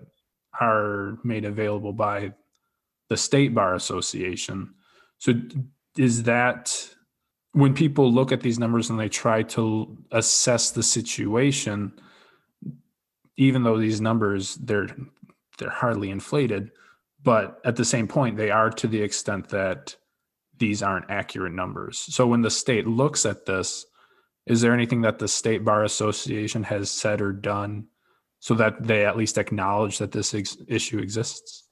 are 0.59 1.19
made 1.23 1.45
available 1.45 1.93
by 1.93 2.33
the 3.07 3.15
State 3.15 3.53
Bar 3.53 3.75
Association. 3.75 4.73
So 5.19 5.33
is 5.95 6.23
that 6.23 6.89
when 7.51 7.75
people 7.75 8.11
look 8.11 8.31
at 8.31 8.41
these 8.41 8.57
numbers 8.57 8.89
and 8.89 8.99
they 8.99 9.09
try 9.09 9.43
to 9.43 9.95
assess 10.11 10.71
the 10.71 10.81
situation, 10.81 11.93
even 13.37 13.61
though 13.61 13.77
these 13.77 14.01
numbers 14.01 14.55
they're 14.55 14.89
they're 15.59 15.69
hardly 15.69 16.09
inflated, 16.09 16.71
but 17.21 17.61
at 17.63 17.75
the 17.75 17.85
same 17.85 18.07
point, 18.07 18.37
they 18.37 18.49
are 18.49 18.71
to 18.71 18.87
the 18.87 19.03
extent 19.03 19.49
that 19.49 19.95
these 20.57 20.81
aren't 20.81 21.11
accurate 21.11 21.53
numbers. 21.53 21.99
So 21.99 22.25
when 22.25 22.41
the 22.41 22.49
state 22.49 22.87
looks 22.87 23.23
at 23.23 23.45
this, 23.45 23.85
is 24.47 24.61
there 24.61 24.73
anything 24.73 25.01
that 25.01 25.19
the 25.19 25.27
state 25.27 25.63
bar 25.63 25.83
association 25.83 26.63
has 26.63 26.89
said 26.89 27.21
or 27.21 27.31
done 27.31 27.89
so 28.39 28.53
that 28.55 28.83
they 28.83 29.05
at 29.05 29.17
least 29.17 29.37
acknowledge 29.37 29.97
that 29.97 30.11
this 30.11 30.33
ex- 30.33 30.57
issue 30.67 30.99
exists? 30.99 31.67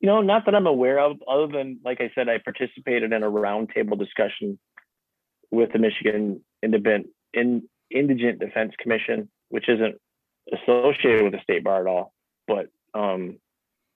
You 0.00 0.08
know, 0.08 0.20
not 0.20 0.44
that 0.46 0.54
I'm 0.54 0.66
aware 0.66 0.98
of, 0.98 1.16
other 1.28 1.46
than, 1.46 1.80
like 1.84 2.00
I 2.00 2.10
said, 2.14 2.28
I 2.28 2.38
participated 2.38 3.12
in 3.12 3.22
a 3.22 3.30
roundtable 3.30 3.98
discussion 3.98 4.58
with 5.50 5.72
the 5.72 5.78
Michigan 5.78 6.42
Independent 6.62 7.08
in, 7.32 7.62
Indigent 7.90 8.40
Defense 8.40 8.72
Commission, 8.78 9.30
which 9.50 9.68
isn't 9.68 9.94
associated 10.52 11.22
with 11.22 11.32
the 11.32 11.40
state 11.42 11.64
bar 11.64 11.80
at 11.80 11.86
all 11.86 12.14
but 12.46 12.66
um, 12.94 13.38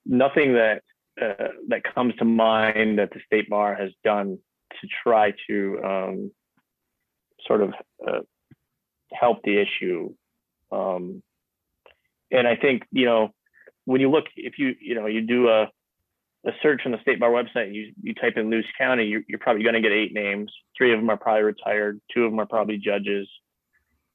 nothing 0.04 0.54
that 0.54 0.82
uh, 1.20 1.48
that 1.68 1.82
comes 1.94 2.14
to 2.16 2.24
mind 2.24 2.98
that 2.98 3.11
the 3.11 3.20
state 3.26 3.48
bar 3.48 3.74
has 3.74 3.90
done 4.04 4.38
to 4.80 4.88
try 5.02 5.32
to 5.48 5.80
um, 5.84 6.30
sort 7.46 7.62
of 7.62 7.72
uh, 8.06 8.20
help 9.12 9.42
the 9.42 9.58
issue. 9.61 10.14
Um, 10.70 11.22
and 12.30 12.46
I 12.46 12.56
think 12.56 12.84
you 12.90 13.06
know 13.06 13.30
when 13.84 14.00
you 14.00 14.10
look, 14.10 14.24
if 14.36 14.58
you 14.58 14.74
you 14.80 14.94
know 14.94 15.06
you 15.06 15.22
do 15.22 15.48
a 15.48 15.70
a 16.46 16.52
search 16.62 16.82
on 16.84 16.92
the 16.92 17.00
state 17.00 17.18
bar 17.18 17.30
website, 17.30 17.74
you 17.74 17.92
you 18.02 18.14
type 18.14 18.36
in 18.36 18.50
Luce 18.50 18.66
County, 18.76 19.06
you're, 19.06 19.22
you're 19.28 19.38
probably 19.38 19.62
going 19.62 19.74
to 19.74 19.80
get 19.80 19.92
eight 19.92 20.12
names. 20.12 20.52
Three 20.76 20.92
of 20.92 21.00
them 21.00 21.10
are 21.10 21.16
probably 21.16 21.42
retired. 21.42 22.00
Two 22.12 22.24
of 22.24 22.30
them 22.30 22.40
are 22.40 22.46
probably 22.46 22.78
judges. 22.78 23.28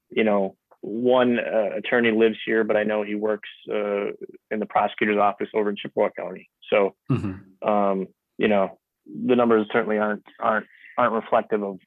You 0.09 0.23
know, 0.23 0.55
one 0.81 1.39
uh, 1.39 1.75
attorney 1.77 2.11
lives 2.11 2.37
here, 2.45 2.63
but 2.63 2.77
I 2.77 2.83
know 2.83 3.03
he 3.03 3.15
works 3.15 3.49
uh, 3.69 4.11
in 4.51 4.59
the 4.59 4.65
prosecutor's 4.65 5.17
office 5.17 5.49
over 5.53 5.69
in 5.69 5.75
Chippewa 5.75 6.09
County. 6.17 6.49
So, 6.69 6.95
mm-hmm. 7.11 7.67
um, 7.67 8.07
you 8.37 8.47
know, 8.47 8.79
the 9.05 9.35
numbers 9.35 9.67
certainly 9.71 9.97
aren't 9.97 10.23
aren't 10.39 10.67
aren't 10.97 11.13
reflective 11.13 11.63
of 11.63 11.79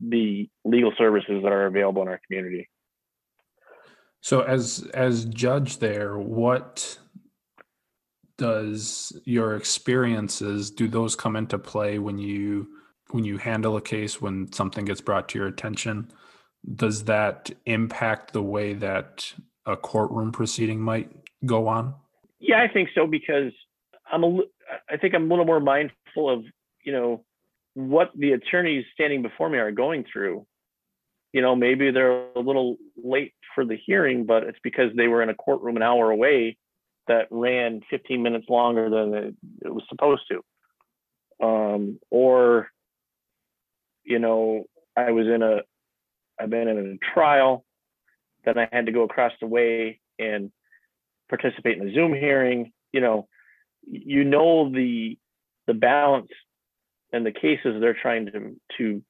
the 0.00 0.48
legal 0.64 0.92
services 0.96 1.42
that 1.42 1.52
are 1.52 1.66
available 1.66 2.02
in 2.02 2.08
our 2.08 2.20
community. 2.26 2.68
So, 4.20 4.42
as 4.42 4.88
as 4.94 5.24
judge 5.26 5.78
there, 5.78 6.18
what 6.18 6.98
does 8.36 9.12
your 9.24 9.56
experiences 9.56 10.70
do 10.70 10.88
those 10.88 11.16
come 11.16 11.36
into 11.36 11.58
play 11.58 11.98
when 11.98 12.18
you 12.18 12.68
when 13.10 13.24
you 13.24 13.38
handle 13.38 13.76
a 13.76 13.82
case 13.82 14.20
when 14.20 14.52
something 14.52 14.84
gets 14.84 15.00
brought 15.00 15.28
to 15.30 15.38
your 15.38 15.48
attention? 15.48 16.12
does 16.74 17.04
that 17.04 17.50
impact 17.66 18.32
the 18.32 18.42
way 18.42 18.74
that 18.74 19.32
a 19.66 19.76
courtroom 19.76 20.32
proceeding 20.32 20.80
might 20.80 21.10
go 21.44 21.68
on? 21.68 21.94
Yeah, 22.40 22.62
I 22.62 22.72
think 22.72 22.90
so 22.94 23.06
because 23.06 23.52
I'm 24.10 24.24
a, 24.24 24.38
I 24.90 24.96
think 24.96 25.14
I'm 25.14 25.24
a 25.24 25.28
little 25.28 25.44
more 25.44 25.60
mindful 25.60 26.30
of, 26.30 26.44
you 26.84 26.92
know, 26.92 27.24
what 27.74 28.10
the 28.16 28.32
attorneys 28.32 28.84
standing 28.94 29.22
before 29.22 29.48
me 29.48 29.58
are 29.58 29.70
going 29.70 30.04
through. 30.12 30.46
You 31.32 31.42
know, 31.42 31.54
maybe 31.54 31.90
they're 31.90 32.30
a 32.34 32.40
little 32.40 32.76
late 33.02 33.34
for 33.54 33.64
the 33.64 33.76
hearing, 33.76 34.24
but 34.24 34.44
it's 34.44 34.58
because 34.62 34.90
they 34.96 35.08
were 35.08 35.22
in 35.22 35.28
a 35.28 35.34
courtroom 35.34 35.76
an 35.76 35.82
hour 35.82 36.10
away 36.10 36.56
that 37.06 37.26
ran 37.30 37.80
15 37.90 38.22
minutes 38.22 38.46
longer 38.48 38.88
than 38.90 39.14
it, 39.14 39.34
it 39.64 39.74
was 39.74 39.84
supposed 39.88 40.22
to. 40.30 41.44
Um, 41.44 41.98
or, 42.10 42.68
you 44.04 44.18
know, 44.18 44.64
I 44.96 45.10
was 45.10 45.26
in 45.26 45.42
a, 45.42 45.60
I've 46.40 46.50
been 46.50 46.68
in 46.68 46.98
a 46.98 47.14
trial. 47.14 47.64
Then 48.44 48.58
I 48.58 48.68
had 48.70 48.86
to 48.86 48.92
go 48.92 49.02
across 49.02 49.32
the 49.40 49.46
way 49.46 50.00
and 50.18 50.50
participate 51.28 51.78
in 51.78 51.88
a 51.88 51.92
Zoom 51.92 52.14
hearing. 52.14 52.72
You 52.92 53.00
know, 53.00 53.28
you 53.86 54.24
know 54.24 54.70
the 54.70 55.18
the 55.66 55.74
balance 55.74 56.30
and 57.12 57.24
the 57.24 57.32
cases 57.32 57.80
they're 57.80 57.96
trying 58.00 58.26
to 58.26 58.56
to 58.78 59.02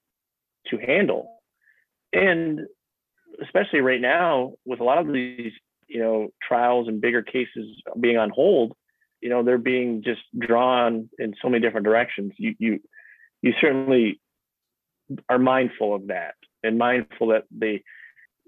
to 0.69 0.79
handle, 0.79 1.38
and 2.13 2.61
especially 3.43 3.81
right 3.81 4.01
now 4.01 4.55
with 4.65 4.81
a 4.81 4.85
lot 4.85 4.99
of 4.99 5.13
these 5.13 5.53
you 5.87 6.01
know 6.01 6.29
trials 6.47 6.89
and 6.89 7.01
bigger 7.01 7.23
cases 7.23 7.67
being 8.01 8.17
on 8.17 8.31
hold, 8.31 8.73
you 9.21 9.29
know 9.29 9.43
they're 9.43 9.59
being 9.59 10.03
just 10.03 10.21
drawn 10.39 11.09
in 11.19 11.35
so 11.41 11.49
many 11.49 11.63
different 11.63 11.85
directions. 11.85 12.33
You 12.37 12.55
you 12.59 12.81
you 13.43 13.53
certainly 13.61 14.21
are 15.29 15.39
mindful 15.39 15.95
of 15.95 16.09
that 16.09 16.35
and 16.63 16.79
mindful 16.79 17.29
that 17.29 17.45
they 17.51 17.83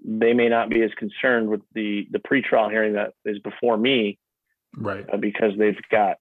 they 0.03 0.33
may 0.33 0.49
not 0.49 0.69
be 0.69 0.81
as 0.81 0.91
concerned 0.97 1.49
with 1.49 1.61
the 1.73 2.07
the 2.11 2.19
pretrial 2.19 2.69
hearing 2.69 2.93
that 2.93 3.13
is 3.25 3.39
before 3.39 3.77
me, 3.77 4.17
right? 4.77 5.05
Uh, 5.11 5.17
because 5.17 5.53
they've 5.57 5.79
got 5.89 6.17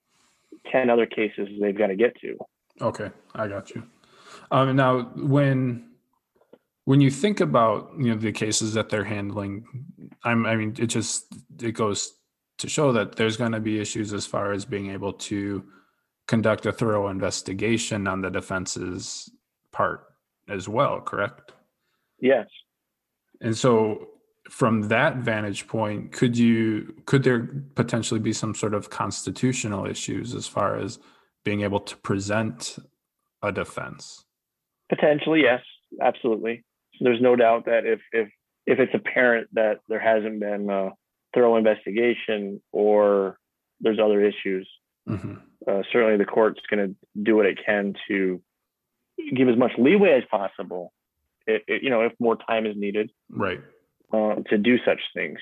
ten 0.70 0.90
other 0.90 1.06
cases 1.06 1.48
they've 1.60 1.76
got 1.76 1.88
to 1.88 1.96
get 1.96 2.14
to. 2.20 2.36
Okay, 2.80 3.10
I 3.34 3.48
got 3.48 3.70
you. 3.70 3.84
Um, 4.50 4.76
now 4.76 5.02
when 5.16 5.89
when 6.90 7.00
you 7.00 7.08
think 7.08 7.38
about 7.38 7.92
you 7.96 8.08
know 8.10 8.16
the 8.16 8.32
cases 8.32 8.74
that 8.74 8.88
they're 8.88 9.04
handling, 9.04 9.64
I'm, 10.24 10.44
I 10.44 10.56
mean, 10.56 10.74
it 10.76 10.88
just 10.88 11.24
it 11.62 11.70
goes 11.70 12.12
to 12.58 12.68
show 12.68 12.90
that 12.90 13.14
there's 13.14 13.36
going 13.36 13.52
to 13.52 13.60
be 13.60 13.78
issues 13.78 14.12
as 14.12 14.26
far 14.26 14.50
as 14.50 14.64
being 14.64 14.90
able 14.90 15.12
to 15.30 15.64
conduct 16.26 16.66
a 16.66 16.72
thorough 16.72 17.06
investigation 17.06 18.08
on 18.08 18.22
the 18.22 18.28
defense's 18.28 19.30
part 19.72 20.00
as 20.48 20.68
well. 20.68 21.00
Correct? 21.00 21.52
Yes. 22.18 22.48
And 23.40 23.56
so, 23.56 24.08
from 24.50 24.88
that 24.88 25.18
vantage 25.18 25.68
point, 25.68 26.10
could 26.10 26.36
you 26.36 26.92
could 27.06 27.22
there 27.22 27.48
potentially 27.76 28.18
be 28.18 28.32
some 28.32 28.52
sort 28.52 28.74
of 28.74 28.90
constitutional 28.90 29.86
issues 29.86 30.34
as 30.34 30.48
far 30.48 30.74
as 30.74 30.98
being 31.44 31.60
able 31.60 31.78
to 31.78 31.96
present 31.98 32.80
a 33.44 33.52
defense? 33.52 34.24
Potentially, 34.88 35.42
yes, 35.42 35.62
absolutely. 36.02 36.64
There's 37.00 37.20
no 37.20 37.36
doubt 37.36 37.64
that 37.66 37.84
if 37.84 38.00
if 38.12 38.28
if 38.66 38.78
it's 38.78 38.94
apparent 38.94 39.48
that 39.54 39.80
there 39.88 40.00
hasn't 40.00 40.40
been 40.40 40.68
a 40.70 40.90
thorough 41.34 41.56
investigation 41.56 42.60
or 42.72 43.38
there's 43.80 43.98
other 43.98 44.22
issues, 44.22 44.68
mm-hmm. 45.08 45.34
uh, 45.66 45.82
certainly 45.92 46.16
the 46.16 46.24
court's 46.24 46.60
going 46.70 46.88
to 46.88 47.22
do 47.22 47.36
what 47.36 47.46
it 47.46 47.58
can 47.64 47.94
to 48.08 48.40
give 49.34 49.48
as 49.48 49.56
much 49.56 49.72
leeway 49.78 50.12
as 50.12 50.24
possible. 50.30 50.92
It, 51.46 51.62
it, 51.66 51.82
you 51.82 51.90
know, 51.90 52.02
if 52.02 52.12
more 52.20 52.36
time 52.36 52.66
is 52.66 52.76
needed, 52.76 53.10
right, 53.30 53.60
uh, 54.12 54.36
to 54.50 54.58
do 54.58 54.76
such 54.84 55.00
things. 55.14 55.38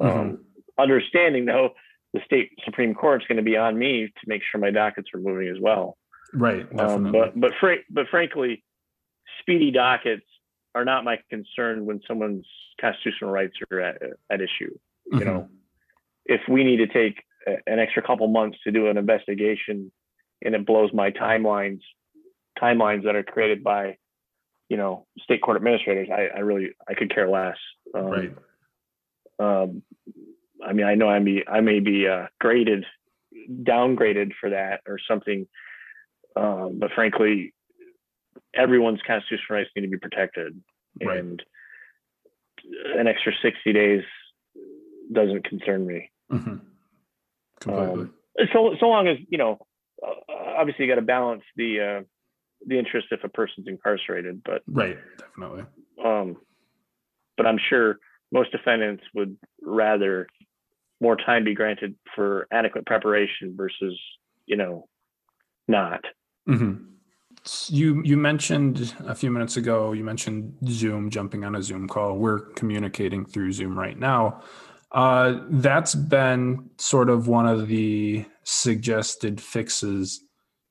Mm-hmm. 0.00 0.18
Um, 0.18 0.44
understanding 0.78 1.44
though, 1.44 1.70
the 2.14 2.20
state 2.24 2.50
supreme 2.64 2.94
court's 2.94 3.26
going 3.26 3.36
to 3.36 3.42
be 3.42 3.56
on 3.56 3.78
me 3.78 4.06
to 4.06 4.20
make 4.26 4.42
sure 4.50 4.60
my 4.60 4.70
dockets 4.70 5.08
are 5.14 5.20
moving 5.20 5.48
as 5.48 5.60
well. 5.60 5.98
Right. 6.34 6.66
Um, 6.80 7.12
but 7.12 7.38
but 7.38 7.52
fr- 7.60 7.84
but 7.90 8.06
frankly, 8.10 8.64
speedy 9.40 9.70
dockets 9.70 10.24
are 10.74 10.84
not 10.84 11.04
my 11.04 11.18
concern 11.30 11.86
when 11.86 12.00
someone's 12.06 12.46
constitutional 12.80 13.30
rights 13.30 13.54
are 13.70 13.80
at, 13.80 14.02
at 14.30 14.40
issue. 14.40 14.76
You 15.06 15.18
mm-hmm. 15.18 15.24
know, 15.24 15.48
if 16.24 16.40
we 16.48 16.64
need 16.64 16.78
to 16.78 16.86
take 16.86 17.22
an 17.66 17.78
extra 17.78 18.02
couple 18.02 18.28
months 18.28 18.58
to 18.64 18.70
do 18.70 18.86
an 18.88 18.96
investigation 18.96 19.92
and 20.44 20.54
it 20.54 20.66
blows 20.66 20.90
my 20.92 21.10
timelines, 21.10 21.80
timelines 22.60 23.04
that 23.04 23.16
are 23.16 23.22
created 23.22 23.62
by, 23.62 23.96
you 24.68 24.76
know, 24.76 25.06
state 25.22 25.42
court 25.42 25.56
administrators, 25.56 26.08
I, 26.10 26.36
I 26.36 26.40
really, 26.40 26.70
I 26.88 26.94
could 26.94 27.12
care 27.14 27.28
less. 27.28 27.56
Um, 27.94 28.06
right. 28.06 28.34
Um, 29.38 29.82
I 30.64 30.72
mean, 30.72 30.86
I 30.86 30.94
know 30.94 31.08
I 31.08 31.18
may, 31.18 31.42
I 31.46 31.60
may 31.60 31.80
be 31.80 32.06
uh, 32.06 32.26
graded, 32.40 32.84
downgraded 33.50 34.32
for 34.40 34.50
that 34.50 34.80
or 34.86 34.98
something. 35.08 35.46
Um, 36.36 36.78
but 36.78 36.92
frankly, 36.94 37.52
everyone's 38.54 39.00
constitutional 39.06 39.58
rights 39.58 39.70
need 39.74 39.82
to 39.82 39.88
be 39.88 39.98
protected. 39.98 40.60
Right. 41.02 41.18
And 41.18 41.42
an 42.96 43.06
extra 43.06 43.32
60 43.42 43.72
days 43.72 44.02
doesn't 45.12 45.48
concern 45.48 45.86
me. 45.86 46.10
Mm-hmm. 46.30 46.56
Completely. 47.60 48.00
Um, 48.02 48.14
so, 48.52 48.74
so 48.78 48.86
long 48.86 49.08
as, 49.08 49.18
you 49.28 49.38
know, 49.38 49.58
uh, 50.04 50.32
obviously 50.58 50.84
you 50.84 50.90
got 50.90 50.96
to 50.96 51.06
balance 51.06 51.42
the, 51.56 51.80
uh, 51.80 52.04
the 52.66 52.78
interest 52.78 53.08
if 53.10 53.24
a 53.24 53.28
person's 53.28 53.66
incarcerated, 53.68 54.42
but 54.44 54.62
right. 54.66 54.98
Definitely. 55.18 55.64
Um, 56.04 56.36
but 57.36 57.46
I'm 57.46 57.58
sure 57.58 57.98
most 58.30 58.52
defendants 58.52 59.02
would 59.14 59.36
rather 59.60 60.26
more 61.00 61.16
time 61.16 61.44
be 61.44 61.54
granted 61.54 61.96
for 62.14 62.46
adequate 62.52 62.86
preparation 62.86 63.54
versus, 63.56 63.98
you 64.46 64.56
know, 64.56 64.86
not. 65.66 66.04
Mm-hmm 66.48 66.91
you 67.68 68.02
you 68.04 68.16
mentioned 68.16 68.94
a 69.06 69.14
few 69.14 69.30
minutes 69.30 69.56
ago 69.56 69.92
you 69.92 70.04
mentioned 70.04 70.54
zoom 70.68 71.10
jumping 71.10 71.44
on 71.44 71.56
a 71.56 71.62
zoom 71.62 71.88
call. 71.88 72.16
We're 72.16 72.40
communicating 72.40 73.24
through 73.24 73.52
zoom 73.52 73.78
right 73.78 73.98
now. 73.98 74.42
Uh, 74.92 75.40
that's 75.48 75.94
been 75.94 76.68
sort 76.76 77.08
of 77.08 77.26
one 77.26 77.46
of 77.46 77.66
the 77.66 78.24
suggested 78.44 79.40
fixes 79.40 80.24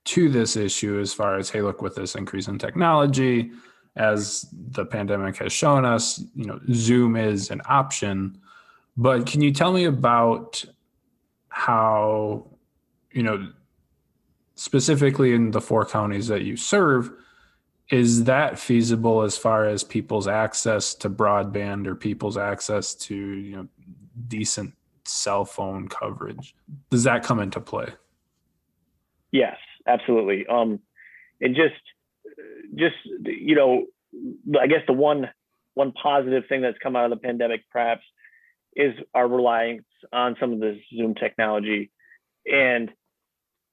to 0.06 0.30
this 0.30 0.56
issue 0.56 1.00
as 1.00 1.14
far 1.14 1.38
as 1.38 1.50
hey 1.50 1.62
look 1.62 1.82
with 1.82 1.96
this 1.96 2.16
increase 2.16 2.48
in 2.48 2.58
technology 2.58 3.52
as 3.98 4.46
the 4.52 4.86
pandemic 4.86 5.36
has 5.38 5.52
shown 5.52 5.84
us 5.84 6.24
you 6.36 6.46
know 6.46 6.60
zoom 6.72 7.16
is 7.16 7.52
an 7.52 7.62
option. 7.66 8.40
But 8.96 9.26
can 9.26 9.42
you 9.42 9.52
tell 9.52 9.74
me 9.74 9.86
about 9.86 10.64
how 11.50 12.48
you 13.12 13.24
know 13.24 13.52
specifically 14.62 15.34
in 15.34 15.50
the 15.50 15.60
four 15.60 15.84
counties 15.84 16.28
that 16.28 16.44
you 16.44 16.56
serve, 16.56 17.12
is 17.90 18.26
that 18.26 18.60
feasible 18.60 19.24
as 19.24 19.36
far 19.36 19.66
as 19.66 19.84
people's 19.84 20.28
access 20.28 20.94
to 20.94 21.10
broadband 21.10 21.88
or 21.88 21.96
people's 21.96 22.38
access 22.38 22.94
to 22.94 23.16
you 23.16 23.56
know 23.56 23.68
decent 24.28 24.76
cell 25.04 25.46
phone 25.46 25.88
coverage? 25.88 26.54
Does 26.92 27.04
that 27.06 27.24
come 27.24 27.40
into 27.40 27.60
play? 27.60 27.88
Yes, 29.32 29.58
absolutely. 29.88 30.46
Um, 30.46 30.80
and 31.42 31.56
just 31.56 31.82
just 32.76 32.96
you 33.26 33.56
know, 33.56 33.88
I 34.60 34.68
guess 34.68 34.82
the 34.86 34.94
one 34.94 35.28
one 35.74 35.92
positive 35.92 36.44
thing 36.48 36.62
that's 36.62 36.78
come 36.84 36.96
out 36.96 37.06
of 37.06 37.10
the 37.10 37.28
pandemic 37.28 37.62
perhaps 37.72 38.04
is 38.76 38.94
our 39.16 39.28
reliance 39.28 39.86
on 40.14 40.36
some 40.40 40.54
of 40.54 40.60
the 40.60 40.80
Zoom 40.96 41.16
technology. 41.16 41.90
And 42.46 42.92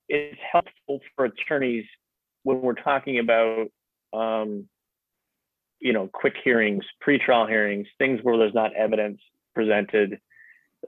it's 0.09 0.41
helpful 0.53 1.01
for 1.15 1.27
attorneys 1.27 1.85
when 2.43 2.61
we're 2.61 2.75
talking 2.75 3.19
about 3.19 3.69
um, 4.13 4.69
you 5.81 5.93
know 5.93 6.09
quick 6.13 6.35
hearings 6.43 6.85
pre-trial 7.01 7.47
hearings 7.47 7.87
things 7.99 8.21
where 8.23 8.37
there's 8.37 8.55
not 8.55 8.75
evidence 8.75 9.21
presented 9.55 10.19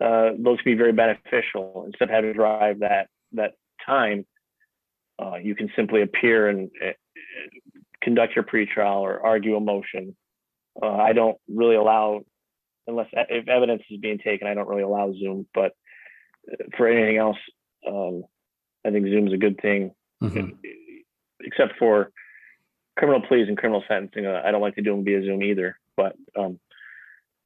uh, 0.00 0.30
those 0.38 0.60
can 0.60 0.72
be 0.72 0.74
very 0.74 0.92
beneficial. 0.92 1.82
Instead 1.84 2.04
of 2.04 2.10
having 2.10 2.30
to 2.30 2.34
drive 2.34 2.78
that 2.80 3.08
that 3.32 3.52
time 3.84 4.24
uh, 5.18 5.36
you 5.36 5.54
can 5.54 5.70
simply 5.76 6.02
appear 6.02 6.48
and 6.48 6.70
uh, 6.84 6.92
conduct 8.02 8.34
your 8.34 8.44
pre-trial 8.44 9.00
or 9.00 9.24
argue 9.24 9.56
a 9.56 9.60
motion. 9.60 10.16
Uh, 10.80 10.86
i 10.86 11.12
don't 11.12 11.36
really 11.48 11.74
allow 11.74 12.20
unless 12.86 13.08
if 13.12 13.48
evidence 13.48 13.82
is 13.90 13.98
being 14.00 14.18
taken 14.18 14.46
i 14.46 14.54
don't 14.54 14.68
really 14.68 14.82
allow 14.82 15.12
zoom 15.12 15.44
but 15.52 15.72
uh, 16.50 16.64
for 16.76 16.86
anything 16.86 17.16
else 17.16 17.36
um, 17.86 18.22
I 18.84 18.90
think 18.90 19.06
Zoom's 19.06 19.32
a 19.32 19.38
good 19.38 19.60
thing, 19.60 19.92
mm-hmm. 20.22 20.50
except 21.40 21.78
for 21.78 22.10
criminal 22.96 23.22
pleas 23.26 23.48
and 23.48 23.56
criminal 23.56 23.84
sentencing. 23.88 24.26
Uh, 24.26 24.42
I 24.44 24.50
don't 24.50 24.60
like 24.60 24.76
to 24.76 24.82
do 24.82 24.90
them 24.94 25.04
via 25.04 25.22
Zoom 25.22 25.42
either. 25.42 25.78
But 25.96 26.16
um, 26.38 26.58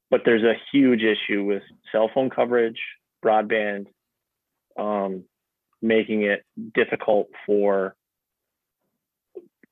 but 0.09 0.21
there's 0.25 0.43
a 0.43 0.55
huge 0.71 1.01
issue 1.01 1.43
with 1.43 1.63
cell 1.91 2.09
phone 2.13 2.29
coverage, 2.29 2.79
broadband, 3.23 3.87
um, 4.77 5.23
making 5.81 6.23
it 6.23 6.45
difficult 6.73 7.27
for 7.45 7.95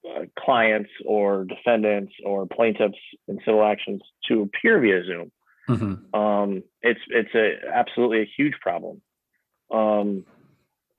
uh, 0.06 0.26
clients 0.38 0.90
or 1.06 1.46
defendants 1.46 2.14
or 2.26 2.46
plaintiffs 2.46 2.98
in 3.28 3.40
civil 3.46 3.64
actions 3.64 4.02
to 4.28 4.42
appear 4.42 4.80
via 4.80 5.04
Zoom. 5.06 5.32
Mm-hmm. 5.70 6.20
Um, 6.20 6.64
it's 6.82 7.00
it's 7.08 7.34
a 7.36 7.54
absolutely 7.74 8.22
a 8.22 8.30
huge 8.38 8.56
problem. 8.62 9.02
Um, 9.72 10.26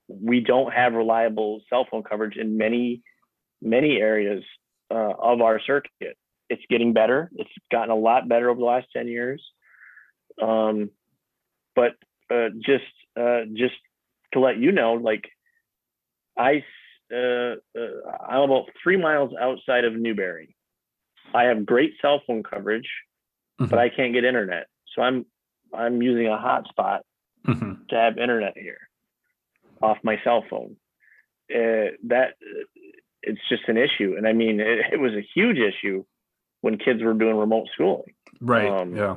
we 0.07 0.39
don't 0.39 0.73
have 0.73 0.93
reliable 0.93 1.61
cell 1.69 1.87
phone 1.89 2.03
coverage 2.03 2.37
in 2.37 2.57
many 2.57 3.01
many 3.61 3.97
areas 3.97 4.43
uh, 4.91 5.13
of 5.19 5.41
our 5.41 5.59
circuit. 5.59 6.17
It's 6.49 6.61
getting 6.69 6.93
better. 6.93 7.31
It's 7.35 7.49
gotten 7.71 7.89
a 7.89 7.95
lot 7.95 8.29
better 8.29 8.49
over 8.49 8.59
the 8.59 8.65
last 8.65 8.87
ten 8.93 9.07
years. 9.07 9.43
Um, 10.41 10.91
but 11.75 11.93
uh, 12.31 12.49
just 12.63 12.83
uh, 13.19 13.41
just 13.53 13.75
to 14.33 14.39
let 14.39 14.57
you 14.57 14.71
know, 14.71 14.93
like 14.93 15.23
I 16.37 16.63
uh, 17.11 17.55
uh, 17.77 18.11
I'm 18.27 18.41
about 18.41 18.65
three 18.83 18.97
miles 18.97 19.31
outside 19.39 19.85
of 19.85 19.93
Newberry. 19.93 20.55
I 21.33 21.43
have 21.45 21.65
great 21.65 21.93
cell 22.01 22.21
phone 22.27 22.43
coverage, 22.43 22.89
mm-hmm. 23.59 23.69
but 23.69 23.79
I 23.79 23.89
can't 23.89 24.13
get 24.13 24.23
internet. 24.23 24.67
So 24.95 25.01
I'm 25.01 25.25
I'm 25.73 26.01
using 26.01 26.27
a 26.27 26.37
hotspot 26.37 26.99
mm-hmm. 27.47 27.73
to 27.89 27.95
have 27.95 28.19
internet 28.19 28.53
here 28.55 28.79
off 29.85 29.97
my 30.03 30.17
cell 30.23 30.43
phone. 30.49 30.75
Uh, 31.53 31.93
that 32.07 32.33
it's 33.21 33.41
just 33.49 33.63
an 33.67 33.77
issue, 33.77 34.15
and 34.17 34.27
I 34.27 34.33
mean, 34.33 34.59
it, 34.59 34.93
it, 34.93 34.99
was 34.99 35.13
a 35.13 35.27
huge 35.35 35.57
issue 35.57 36.03
when 36.61 36.77
kids 36.77 37.03
were 37.03 37.13
doing 37.13 37.37
remote 37.37 37.67
schooling. 37.73 38.13
Right. 38.41 38.67
Um, 38.67 38.95
yeah. 38.95 39.15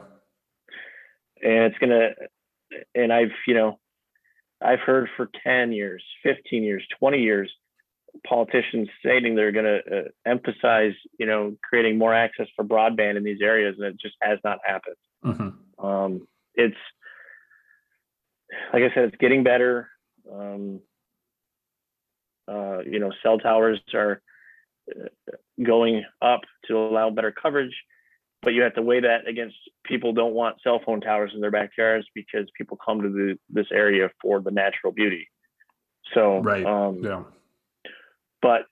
And 1.42 1.64
it's 1.64 1.78
gonna, 1.78 2.10
and 2.94 3.12
I've 3.12 3.32
you 3.46 3.54
know, 3.54 3.78
I've 4.62 4.80
heard 4.80 5.08
for 5.16 5.30
ten 5.42 5.72
years, 5.72 6.02
fifteen 6.22 6.64
years, 6.64 6.84
twenty 6.98 7.22
years, 7.22 7.50
politicians 8.26 8.88
stating 9.00 9.34
they're 9.34 9.52
going 9.52 9.64
to 9.64 9.98
uh, 9.98 10.02
emphasize, 10.26 10.92
you 11.18 11.26
know, 11.26 11.56
creating 11.62 11.98
more 11.98 12.14
access 12.14 12.46
for 12.56 12.64
broadband 12.64 13.16
in 13.16 13.24
these 13.24 13.40
areas, 13.42 13.76
and 13.78 13.86
it 13.86 14.00
just 14.00 14.16
has 14.20 14.38
not 14.44 14.58
happened. 14.64 14.96
Mm-hmm. 15.24 15.86
Um, 15.86 16.28
it's 16.54 16.76
like 18.72 18.82
I 18.82 18.94
said, 18.94 19.04
it's 19.04 19.16
getting 19.16 19.44
better. 19.44 19.88
Um, 20.32 20.80
uh, 22.46 22.80
you 22.80 22.98
know, 22.98 23.12
cell 23.22 23.38
towers 23.38 23.80
are 23.94 24.22
uh, 24.90 25.08
going 25.62 26.04
up 26.22 26.40
to 26.66 26.76
allow 26.78 27.10
better 27.10 27.32
coverage. 27.32 27.74
but 28.42 28.54
you 28.54 28.62
have 28.62 28.74
to 28.74 28.82
weigh 28.82 29.00
that 29.00 29.26
against 29.26 29.56
people 29.84 30.12
don't 30.12 30.32
want 30.32 30.62
cell 30.62 30.80
phone 30.86 31.00
towers 31.00 31.32
in 31.34 31.40
their 31.40 31.50
backyards 31.50 32.06
because 32.14 32.46
people 32.56 32.78
come 32.84 33.02
to 33.02 33.08
the, 33.08 33.38
this 33.50 33.66
area 33.72 34.08
for 34.22 34.40
the 34.40 34.50
natural 34.50 34.92
beauty. 34.92 35.28
So, 36.14 36.38
Right. 36.38 36.64
um, 36.64 37.02
Yeah. 37.02 37.24
but 38.40 38.62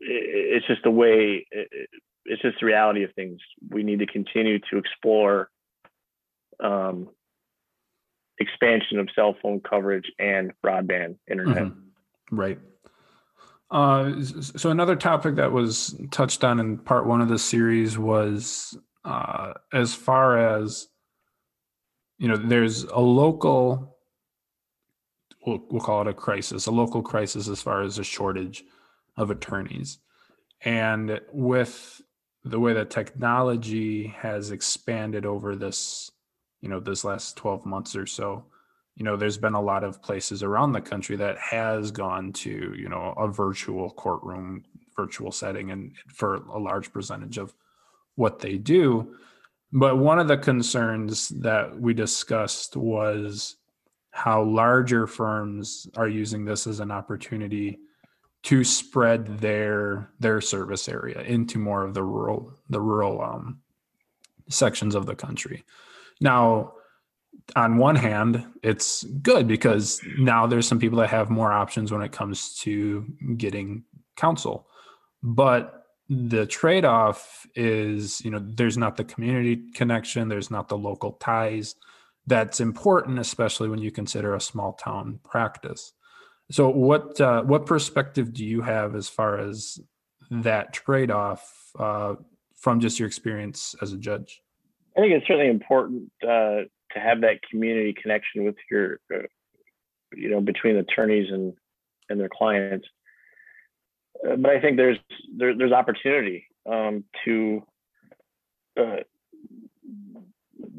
it, 0.00 0.56
it's 0.56 0.66
just 0.66 0.82
the 0.82 0.90
way 0.90 1.46
it, 1.50 1.88
it's 2.26 2.42
just 2.42 2.58
the 2.60 2.66
reality 2.66 3.04
of 3.04 3.12
things. 3.14 3.38
We 3.70 3.82
need 3.84 4.00
to 4.00 4.06
continue 4.06 4.58
to 4.70 4.78
explore 4.78 5.48
um, 6.60 7.08
expansion 8.38 8.98
of 8.98 9.08
cell 9.14 9.36
phone 9.40 9.60
coverage 9.60 10.10
and 10.18 10.52
broadband 10.64 11.16
internet. 11.30 11.64
Mhm. 11.64 11.76
Right. 12.30 12.58
Uh, 13.70 14.20
so 14.22 14.70
another 14.70 14.96
topic 14.96 15.36
that 15.36 15.52
was 15.52 16.00
touched 16.10 16.44
on 16.44 16.60
in 16.60 16.78
part 16.78 17.06
one 17.06 17.20
of 17.20 17.28
the 17.28 17.38
series 17.38 17.98
was 17.98 18.76
uh, 19.04 19.54
as 19.72 19.94
far 19.94 20.38
as 20.38 20.88
you 22.18 22.28
know, 22.28 22.36
there's 22.36 22.84
a 22.84 23.00
local, 23.00 23.96
we'll, 25.46 25.62
we'll 25.70 25.80
call 25.80 26.02
it 26.02 26.08
a 26.08 26.14
crisis, 26.14 26.66
a 26.66 26.70
local 26.70 27.02
crisis 27.02 27.48
as 27.48 27.60
far 27.60 27.82
as 27.82 27.98
a 27.98 28.04
shortage 28.04 28.64
of 29.16 29.30
attorneys, 29.30 29.98
and 30.62 31.20
with 31.32 32.00
the 32.44 32.60
way 32.60 32.72
that 32.72 32.90
technology 32.90 34.06
has 34.06 34.50
expanded 34.50 35.24
over 35.26 35.56
this, 35.56 36.10
you 36.64 36.70
know, 36.70 36.80
this 36.80 37.04
last 37.04 37.36
12 37.36 37.66
months 37.66 37.94
or 37.94 38.06
so, 38.06 38.46
you 38.96 39.04
know 39.04 39.16
there's 39.16 39.38
been 39.38 39.54
a 39.54 39.60
lot 39.60 39.84
of 39.84 40.00
places 40.02 40.42
around 40.42 40.72
the 40.72 40.80
country 40.80 41.16
that 41.16 41.36
has 41.38 41.90
gone 41.90 42.32
to 42.32 42.72
you 42.76 42.88
know 42.88 43.12
a 43.18 43.28
virtual 43.28 43.90
courtroom 43.90 44.64
virtual 44.96 45.32
setting 45.32 45.72
and 45.72 45.92
for 46.06 46.36
a 46.36 46.58
large 46.58 46.92
percentage 46.92 47.36
of 47.36 47.52
what 48.14 48.38
they 48.38 48.56
do. 48.56 49.16
But 49.72 49.98
one 49.98 50.20
of 50.20 50.28
the 50.28 50.38
concerns 50.38 51.28
that 51.40 51.78
we 51.78 51.94
discussed 51.94 52.76
was 52.76 53.56
how 54.12 54.44
larger 54.44 55.08
firms 55.08 55.88
are 55.96 56.08
using 56.08 56.44
this 56.44 56.68
as 56.68 56.78
an 56.78 56.92
opportunity 56.92 57.80
to 58.44 58.62
spread 58.62 59.38
their 59.38 60.10
their 60.20 60.40
service 60.40 60.88
area 60.88 61.20
into 61.22 61.58
more 61.58 61.82
of 61.84 61.94
the 61.94 62.04
rural 62.04 62.54
the 62.70 62.80
rural 62.80 63.20
um, 63.20 63.58
sections 64.48 64.94
of 64.94 65.06
the 65.06 65.16
country 65.16 65.64
now 66.20 66.74
on 67.56 67.76
one 67.76 67.96
hand, 67.96 68.44
it's 68.62 69.04
good 69.04 69.46
because 69.46 70.00
now 70.18 70.46
there's 70.46 70.66
some 70.66 70.78
people 70.78 70.98
that 70.98 71.10
have 71.10 71.30
more 71.30 71.52
options 71.52 71.92
when 71.92 72.02
it 72.02 72.12
comes 72.12 72.56
to 72.60 73.06
getting 73.36 73.84
counsel. 74.16 74.66
But 75.22 75.84
the 76.08 76.46
trade 76.46 76.84
off 76.84 77.46
is, 77.54 78.20
you 78.24 78.30
know, 78.30 78.40
there's 78.42 78.76
not 78.76 78.96
the 78.96 79.04
community 79.04 79.62
connection, 79.74 80.28
there's 80.28 80.50
not 80.50 80.68
the 80.68 80.78
local 80.78 81.12
ties. 81.12 81.76
That's 82.26 82.60
important, 82.60 83.18
especially 83.18 83.68
when 83.68 83.80
you 83.80 83.90
consider 83.90 84.34
a 84.34 84.40
small 84.40 84.72
town 84.72 85.20
practice. 85.24 85.92
So, 86.50 86.68
what 86.68 87.20
uh, 87.20 87.42
what 87.42 87.66
perspective 87.66 88.32
do 88.32 88.44
you 88.44 88.62
have 88.62 88.94
as 88.94 89.08
far 89.08 89.38
as 89.38 89.78
that 90.30 90.72
trade 90.72 91.10
off 91.10 91.70
uh, 91.78 92.14
from 92.56 92.80
just 92.80 92.98
your 92.98 93.06
experience 93.06 93.74
as 93.80 93.92
a 93.92 93.98
judge? 93.98 94.42
I 94.96 95.00
think 95.00 95.12
it's 95.12 95.26
certainly 95.26 95.50
important 95.50 96.10
uh, 96.22 96.66
to 96.92 97.00
have 97.00 97.22
that 97.22 97.40
community 97.50 97.94
connection 98.00 98.44
with 98.44 98.56
your, 98.70 99.00
uh, 99.12 99.26
you 100.14 100.30
know, 100.30 100.40
between 100.40 100.76
attorneys 100.76 101.32
and 101.32 101.54
and 102.08 102.20
their 102.20 102.28
clients. 102.28 102.86
Uh, 104.24 104.36
but 104.36 104.50
I 104.50 104.60
think 104.60 104.76
there's 104.76 104.98
there, 105.36 105.56
there's 105.56 105.72
opportunity 105.72 106.46
um, 106.70 107.04
to. 107.24 107.62
Uh, 108.78 108.96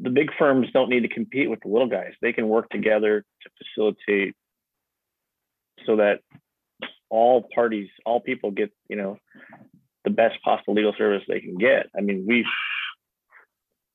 the 0.02 0.10
big 0.10 0.30
firms 0.38 0.68
don't 0.72 0.90
need 0.90 1.00
to 1.00 1.08
compete 1.08 1.48
with 1.48 1.60
the 1.60 1.68
little 1.68 1.88
guys. 1.88 2.12
They 2.20 2.32
can 2.32 2.48
work 2.48 2.68
together 2.68 3.24
to 3.42 3.50
facilitate 3.58 4.34
so 5.86 5.96
that 5.96 6.20
all 7.08 7.48
parties, 7.54 7.88
all 8.04 8.20
people 8.20 8.50
get, 8.50 8.70
you 8.88 8.96
know, 8.96 9.18
the 10.04 10.10
best 10.10 10.40
possible 10.42 10.74
legal 10.74 10.94
service 10.98 11.22
they 11.28 11.40
can 11.40 11.56
get. 11.56 11.88
I 11.96 12.00
mean, 12.00 12.24
we've 12.26 12.44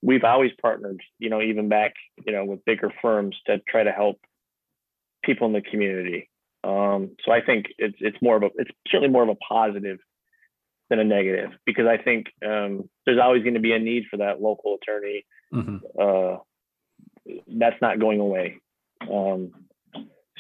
we've 0.02 0.24
always 0.24 0.52
partnered, 0.62 1.02
you 1.20 1.30
know, 1.30 1.42
even 1.42 1.70
back, 1.70 1.94
you 2.26 2.34
know, 2.34 2.46
with 2.46 2.66
bigger 2.66 2.92
firms 3.02 3.36
to 3.46 3.60
try 3.68 3.84
to 3.84 3.92
help 3.92 4.20
people 5.24 5.48
in 5.48 5.54
the 5.54 5.62
community. 5.62 6.30
Um, 6.64 7.12
so 7.24 7.32
I 7.32 7.42
think 7.42 7.68
it's 7.78 7.98
it's 8.00 8.18
more 8.22 8.38
of 8.38 8.44
a 8.44 8.50
it's 8.56 8.72
certainly 8.88 9.10
more 9.12 9.24
of 9.24 9.30
a 9.30 9.36
positive 9.36 10.00
than 10.90 11.00
a 11.00 11.04
negative 11.04 11.52
because 11.66 11.88
I 11.88 11.98
think 11.98 12.28
um, 12.46 12.90
there's 13.06 13.20
always 13.20 13.44
going 13.44 13.56
to 13.56 13.60
be 13.60 13.74
a 13.74 13.80
need 13.80 14.04
for 14.10 14.18
that 14.18 14.42
local 14.42 14.78
attorney. 14.82 15.26
Mhm. 15.54 15.82
Uh, 16.00 16.40
that's 17.48 17.82
not 17.82 18.00
going 18.00 18.20
away. 18.20 18.58
Um, 19.02 19.52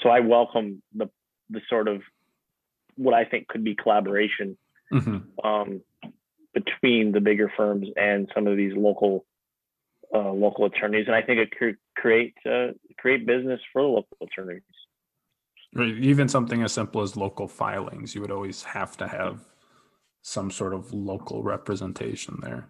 so 0.01 0.09
I 0.09 0.19
welcome 0.19 0.81
the 0.93 1.09
the 1.49 1.61
sort 1.69 1.87
of 1.87 2.01
what 2.95 3.13
I 3.13 3.25
think 3.25 3.47
could 3.47 3.63
be 3.63 3.75
collaboration 3.75 4.57
Mhm. 4.91 5.23
um, 5.43 5.81
between 6.53 7.13
the 7.13 7.21
bigger 7.21 7.51
firms 7.55 7.87
and 7.95 8.29
some 8.33 8.47
of 8.47 8.57
these 8.57 8.73
local 8.75 9.25
uh, 10.13 10.31
local 10.31 10.65
attorneys, 10.65 11.07
and 11.07 11.15
I 11.15 11.21
think 11.21 11.39
it 11.39 11.51
could 11.57 11.77
create 11.95 12.33
uh, 12.45 12.67
create 12.97 13.25
business 13.25 13.59
for 13.71 13.81
the 13.81 13.87
local 13.87 14.17
attorneys. 14.21 14.61
Right, 15.73 15.95
Even 15.95 16.27
something 16.27 16.63
as 16.63 16.73
simple 16.73 17.01
as 17.01 17.15
local 17.15 17.47
filings, 17.47 18.13
you 18.13 18.21
would 18.21 18.31
always 18.31 18.63
have 18.63 18.97
to 18.97 19.07
have 19.07 19.47
some 20.21 20.51
sort 20.51 20.73
of 20.73 20.93
local 20.93 21.43
representation 21.43 22.39
there. 22.41 22.67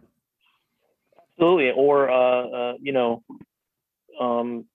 Absolutely, 1.34 1.72
or 1.72 2.10
uh, 2.12 2.48
uh, 2.48 2.74
you 2.80 2.92
know, 2.94 3.24
um, 4.20 4.66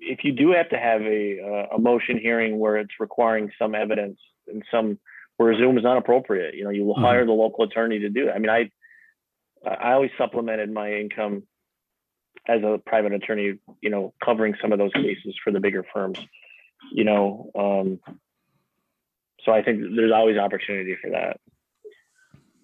if 0.00 0.24
you 0.24 0.32
do 0.32 0.52
have 0.52 0.70
to 0.70 0.78
have 0.78 1.02
a 1.02 1.40
uh, 1.40 1.76
a 1.76 1.78
motion 1.78 2.18
hearing 2.18 2.58
where 2.58 2.76
it's 2.78 2.94
requiring 2.98 3.50
some 3.58 3.74
evidence 3.74 4.18
and 4.46 4.62
some 4.70 4.98
where 5.36 5.56
Zoom 5.56 5.76
is 5.76 5.84
not 5.84 5.98
appropriate, 5.98 6.54
you 6.54 6.64
know, 6.64 6.70
you 6.70 6.84
will 6.84 6.96
Mhm. 6.96 7.02
hire 7.02 7.26
the 7.26 7.32
local 7.32 7.64
attorney 7.64 7.98
to 8.00 8.08
do 8.08 8.28
it. 8.28 8.32
I 8.32 8.38
mean, 8.38 8.50
I 8.50 8.70
I 9.66 9.92
always 9.92 10.10
supplemented 10.18 10.72
my 10.72 10.92
income 10.92 11.44
as 12.46 12.62
a 12.62 12.80
private 12.86 13.12
attorney, 13.12 13.58
you 13.80 13.90
know, 13.90 14.14
covering 14.24 14.54
some 14.60 14.72
of 14.72 14.78
those 14.78 14.92
cases 14.94 15.34
for 15.42 15.52
the 15.52 15.60
bigger 15.60 15.84
firms, 15.92 16.18
you 16.92 17.04
know. 17.04 17.50
Um, 17.58 18.00
so 19.44 19.52
I 19.52 19.62
think 19.62 19.80
there's 19.96 20.12
always 20.12 20.38
opportunity 20.38 20.96
for 21.02 21.10
that. 21.10 21.38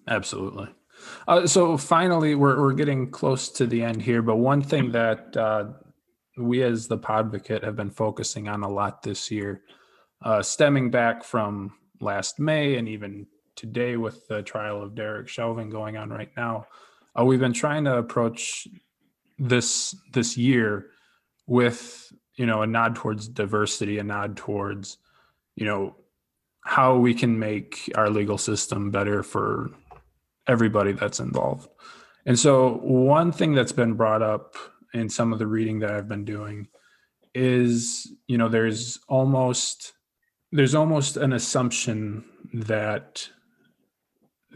Absolutely. 0.07 0.67
Uh, 1.27 1.45
so 1.45 1.77
finally, 1.77 2.35
we're, 2.35 2.59
we're 2.59 2.73
getting 2.73 3.09
close 3.11 3.49
to 3.49 3.67
the 3.67 3.83
end 3.83 4.01
here, 4.01 4.21
but 4.21 4.37
one 4.37 4.61
thing 4.61 4.91
that 4.91 5.35
uh, 5.35 5.65
we 6.37 6.63
as 6.63 6.87
the 6.87 6.97
Podvocate 6.97 7.63
have 7.63 7.75
been 7.75 7.91
focusing 7.91 8.47
on 8.47 8.63
a 8.63 8.69
lot 8.69 9.03
this 9.03 9.29
year, 9.29 9.61
uh, 10.23 10.41
stemming 10.41 10.91
back 10.91 11.23
from 11.23 11.73
last 11.99 12.39
May 12.39 12.75
and 12.75 12.87
even 12.87 13.27
today 13.55 13.97
with 13.97 14.27
the 14.27 14.41
trial 14.41 14.81
of 14.81 14.95
Derek 14.95 15.27
Chauvin 15.27 15.69
going 15.69 15.97
on 15.97 16.09
right 16.09 16.31
now, 16.35 16.67
uh, 17.19 17.23
we've 17.23 17.39
been 17.39 17.53
trying 17.53 17.85
to 17.85 17.97
approach 17.97 18.67
this 19.37 19.95
this 20.13 20.37
year 20.37 20.87
with 21.47 22.11
you 22.35 22.45
know 22.45 22.61
a 22.61 22.67
nod 22.67 22.95
towards 22.95 23.27
diversity, 23.27 23.97
a 23.97 24.03
nod 24.03 24.37
towards 24.37 24.97
you 25.55 25.65
know 25.65 25.95
how 26.61 26.97
we 26.97 27.13
can 27.13 27.37
make 27.37 27.91
our 27.95 28.09
legal 28.09 28.37
system 28.37 28.89
better 28.89 29.21
for 29.21 29.69
everybody 30.47 30.91
that's 30.91 31.19
involved. 31.19 31.69
And 32.25 32.37
so, 32.37 32.79
one 32.81 33.31
thing 33.31 33.53
that's 33.53 33.71
been 33.71 33.93
brought 33.93 34.21
up 34.21 34.55
in 34.93 35.09
some 35.09 35.31
of 35.31 35.39
the 35.39 35.47
reading 35.47 35.79
that 35.79 35.91
I've 35.91 36.07
been 36.07 36.25
doing 36.25 36.67
is, 37.33 38.11
you 38.27 38.37
know, 38.37 38.49
there's 38.49 38.99
almost 39.07 39.93
there's 40.51 40.75
almost 40.75 41.17
an 41.17 41.33
assumption 41.33 42.23
that 42.53 43.29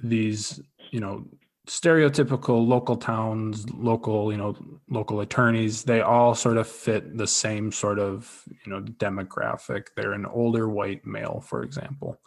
these, 0.04 0.60
you 0.92 1.00
know, 1.00 1.26
stereotypical 1.68 2.68
local 2.68 2.96
towns, 2.96 3.70
local, 3.72 4.32
you 4.32 4.38
know, 4.38 4.56
local 4.90 5.22
attorneys, 5.22 5.84
they 5.84 6.02
all 6.02 6.34
sort 6.34 6.58
of 6.58 6.68
fit 6.68 7.16
the 7.16 7.28
same 7.28 7.72
sort 7.72 8.00
of, 8.00 8.44
you 8.66 8.72
know, 8.72 8.82
demographic. 8.82 9.88
They're 9.96 10.14
an 10.14 10.26
older 10.26 10.68
white 10.68 11.06
male, 11.06 11.44
for 11.46 11.62
example. 11.62 12.20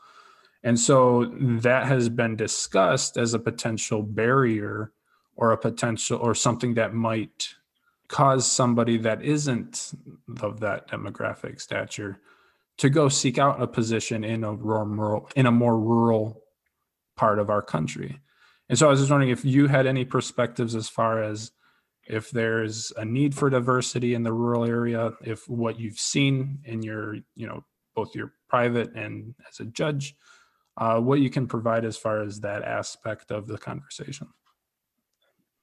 And 0.62 0.78
so 0.78 1.24
that 1.34 1.86
has 1.86 2.08
been 2.08 2.36
discussed 2.36 3.16
as 3.16 3.34
a 3.34 3.38
potential 3.38 4.02
barrier 4.02 4.92
or 5.34 5.50
a 5.50 5.58
potential 5.58 6.20
or 6.22 6.36
something 6.36 6.74
that 6.74 6.94
might 6.94 7.48
cause 8.06 8.50
somebody 8.50 8.96
that 8.98 9.22
isn't 9.22 9.92
of 10.40 10.60
that 10.60 10.88
demographic 10.88 11.60
stature 11.60 12.20
to 12.76 12.90
go 12.90 13.08
seek 13.08 13.38
out 13.38 13.60
a 13.60 13.66
position 13.66 14.22
in 14.22 14.44
a 14.44 14.52
rural 14.52 15.28
in 15.34 15.46
a 15.46 15.50
more 15.50 15.78
rural 15.78 16.41
part 17.22 17.38
of 17.38 17.50
our 17.50 17.62
country. 17.62 18.18
And 18.68 18.76
so 18.76 18.88
I 18.88 18.90
was 18.90 18.98
just 18.98 19.12
wondering 19.12 19.30
if 19.30 19.44
you 19.44 19.68
had 19.68 19.86
any 19.86 20.04
perspectives 20.04 20.74
as 20.74 20.88
far 20.88 21.22
as 21.22 21.52
if 22.08 22.32
there's 22.32 22.92
a 22.96 23.04
need 23.04 23.32
for 23.32 23.48
diversity 23.48 24.14
in 24.14 24.24
the 24.24 24.32
rural 24.32 24.64
area, 24.64 25.12
if 25.20 25.48
what 25.48 25.78
you've 25.78 26.00
seen 26.00 26.58
in 26.64 26.82
your, 26.82 27.14
you 27.36 27.46
know, 27.46 27.62
both 27.94 28.16
your 28.16 28.32
private 28.48 28.92
and 28.96 29.36
as 29.48 29.60
a 29.60 29.66
judge, 29.66 30.16
uh, 30.78 30.98
what 30.98 31.20
you 31.20 31.30
can 31.30 31.46
provide 31.46 31.84
as 31.84 31.96
far 31.96 32.22
as 32.22 32.40
that 32.40 32.64
aspect 32.64 33.30
of 33.30 33.46
the 33.46 33.58
conversation. 33.58 34.26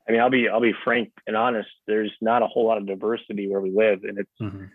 I 0.08 0.14
mean, 0.14 0.22
I'll 0.22 0.30
be 0.30 0.48
I'll 0.48 0.62
be 0.62 0.84
frank 0.86 1.12
and 1.28 1.36
honest. 1.36 1.70
There's 1.88 2.16
not 2.22 2.42
a 2.42 2.48
whole 2.48 2.66
lot 2.66 2.78
of 2.78 2.88
diversity 2.88 3.50
where 3.50 3.60
we 3.60 3.72
live, 3.72 4.06
and 4.06 4.18
it's 4.18 4.38
mm-hmm. 4.42 4.66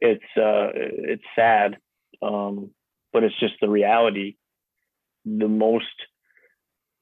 it's 0.00 0.30
uh, 0.36 0.68
it's 0.74 1.28
sad, 1.36 1.78
um, 2.20 2.70
but 3.12 3.22
it's 3.22 3.38
just 3.38 3.54
the 3.60 3.68
reality. 3.68 4.36
The 5.24 5.48
most, 5.48 5.86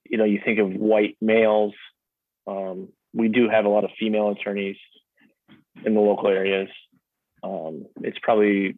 you 0.04 0.18
know, 0.18 0.24
you 0.24 0.40
think 0.44 0.58
of 0.58 0.72
white 0.72 1.16
males. 1.20 1.74
Um, 2.46 2.88
we 3.12 3.28
do 3.28 3.48
have 3.48 3.64
a 3.64 3.68
lot 3.68 3.84
of 3.84 3.90
female 3.98 4.30
attorneys 4.30 4.76
in 5.84 5.94
the 5.94 6.00
local 6.00 6.28
areas. 6.28 6.68
Um, 7.42 7.86
it's 8.02 8.18
probably 8.22 8.76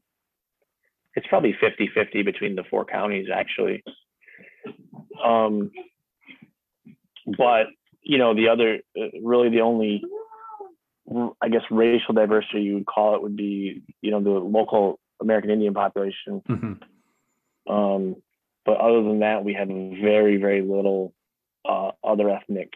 it's 1.15 1.27
probably 1.27 1.57
50 1.61 1.91
50 1.95 2.23
between 2.23 2.55
the 2.55 2.65
four 2.71 2.85
counties 2.85 3.27
actually 3.35 3.83
um, 5.25 5.71
but 7.27 7.67
you 8.03 8.19
know 8.19 8.35
the 8.35 8.49
other 8.49 8.81
uh, 8.99 9.19
really 9.23 9.51
the 9.51 9.61
only 9.61 10.03
i 11.43 11.49
guess 11.49 11.63
racial 11.71 12.15
diversity 12.15 12.63
you 12.63 12.75
would 12.75 12.87
call 12.87 13.15
it 13.15 13.23
would 13.23 13.37
be 13.37 13.83
you 14.01 14.11
know 14.11 14.23
the 14.23 14.31
local 14.31 14.99
american 15.21 15.51
indian 15.51 15.75
population 15.75 16.43
mm-hmm. 16.49 17.73
um, 17.73 18.17
but 18.71 18.81
other 18.81 19.03
than 19.03 19.21
that 19.21 19.45
we 19.45 19.55
have 19.55 19.69
very 19.69 20.37
very 20.37 20.63
little 20.63 21.13
uh, 21.69 21.91
other 22.05 22.31
ethnic 22.31 22.73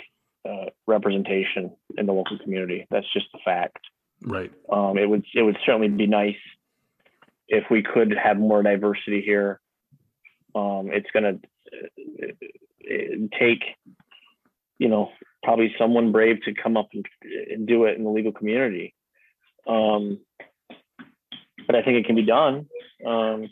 uh, 0.48 0.66
representation 0.86 1.72
in 1.96 2.06
the 2.06 2.12
local 2.12 2.38
community 2.38 2.86
that's 2.90 3.10
just 3.12 3.26
the 3.32 3.38
fact 3.44 3.78
right 4.22 4.52
um, 4.72 4.98
it 4.98 5.08
would 5.08 5.24
it 5.34 5.42
would 5.42 5.56
certainly 5.64 5.88
be 5.88 6.06
nice 6.06 6.36
if 7.48 7.64
we 7.70 7.82
could 7.82 8.14
have 8.22 8.38
more 8.38 8.62
diversity 8.62 9.22
here, 9.22 9.60
um, 10.54 10.90
it's 10.92 11.10
going 11.12 11.40
to 11.40 12.28
uh, 12.30 13.38
take, 13.38 13.62
you 14.78 14.88
know, 14.88 15.10
probably 15.42 15.74
someone 15.78 16.12
brave 16.12 16.42
to 16.42 16.54
come 16.54 16.76
up 16.76 16.88
and, 16.92 17.04
and 17.50 17.66
do 17.66 17.84
it 17.84 17.96
in 17.96 18.04
the 18.04 18.10
legal 18.10 18.32
community. 18.32 18.94
Um, 19.66 20.20
but 21.66 21.76
I 21.76 21.82
think 21.82 21.98
it 21.98 22.06
can 22.06 22.16
be 22.16 22.26
done. 22.26 22.66
Um, 23.06 23.50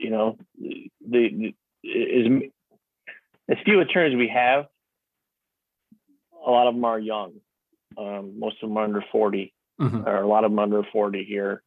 you 0.00 0.10
know, 0.10 0.38
the, 0.58 0.90
the 1.06 1.54
as, 1.84 2.42
as 3.48 3.56
few 3.64 3.80
attorneys 3.80 4.16
we 4.16 4.28
have, 4.28 4.66
a 6.46 6.50
lot 6.50 6.68
of 6.68 6.74
them 6.74 6.84
are 6.84 6.98
young. 6.98 7.34
Um, 7.98 8.38
most 8.38 8.56
of 8.62 8.68
them 8.68 8.78
are 8.78 8.84
under 8.84 9.04
40, 9.12 9.52
mm-hmm. 9.80 10.06
or 10.06 10.22
a 10.22 10.26
lot 10.26 10.44
of 10.44 10.50
them 10.50 10.58
under 10.58 10.82
40 10.90 11.24
here 11.24 11.62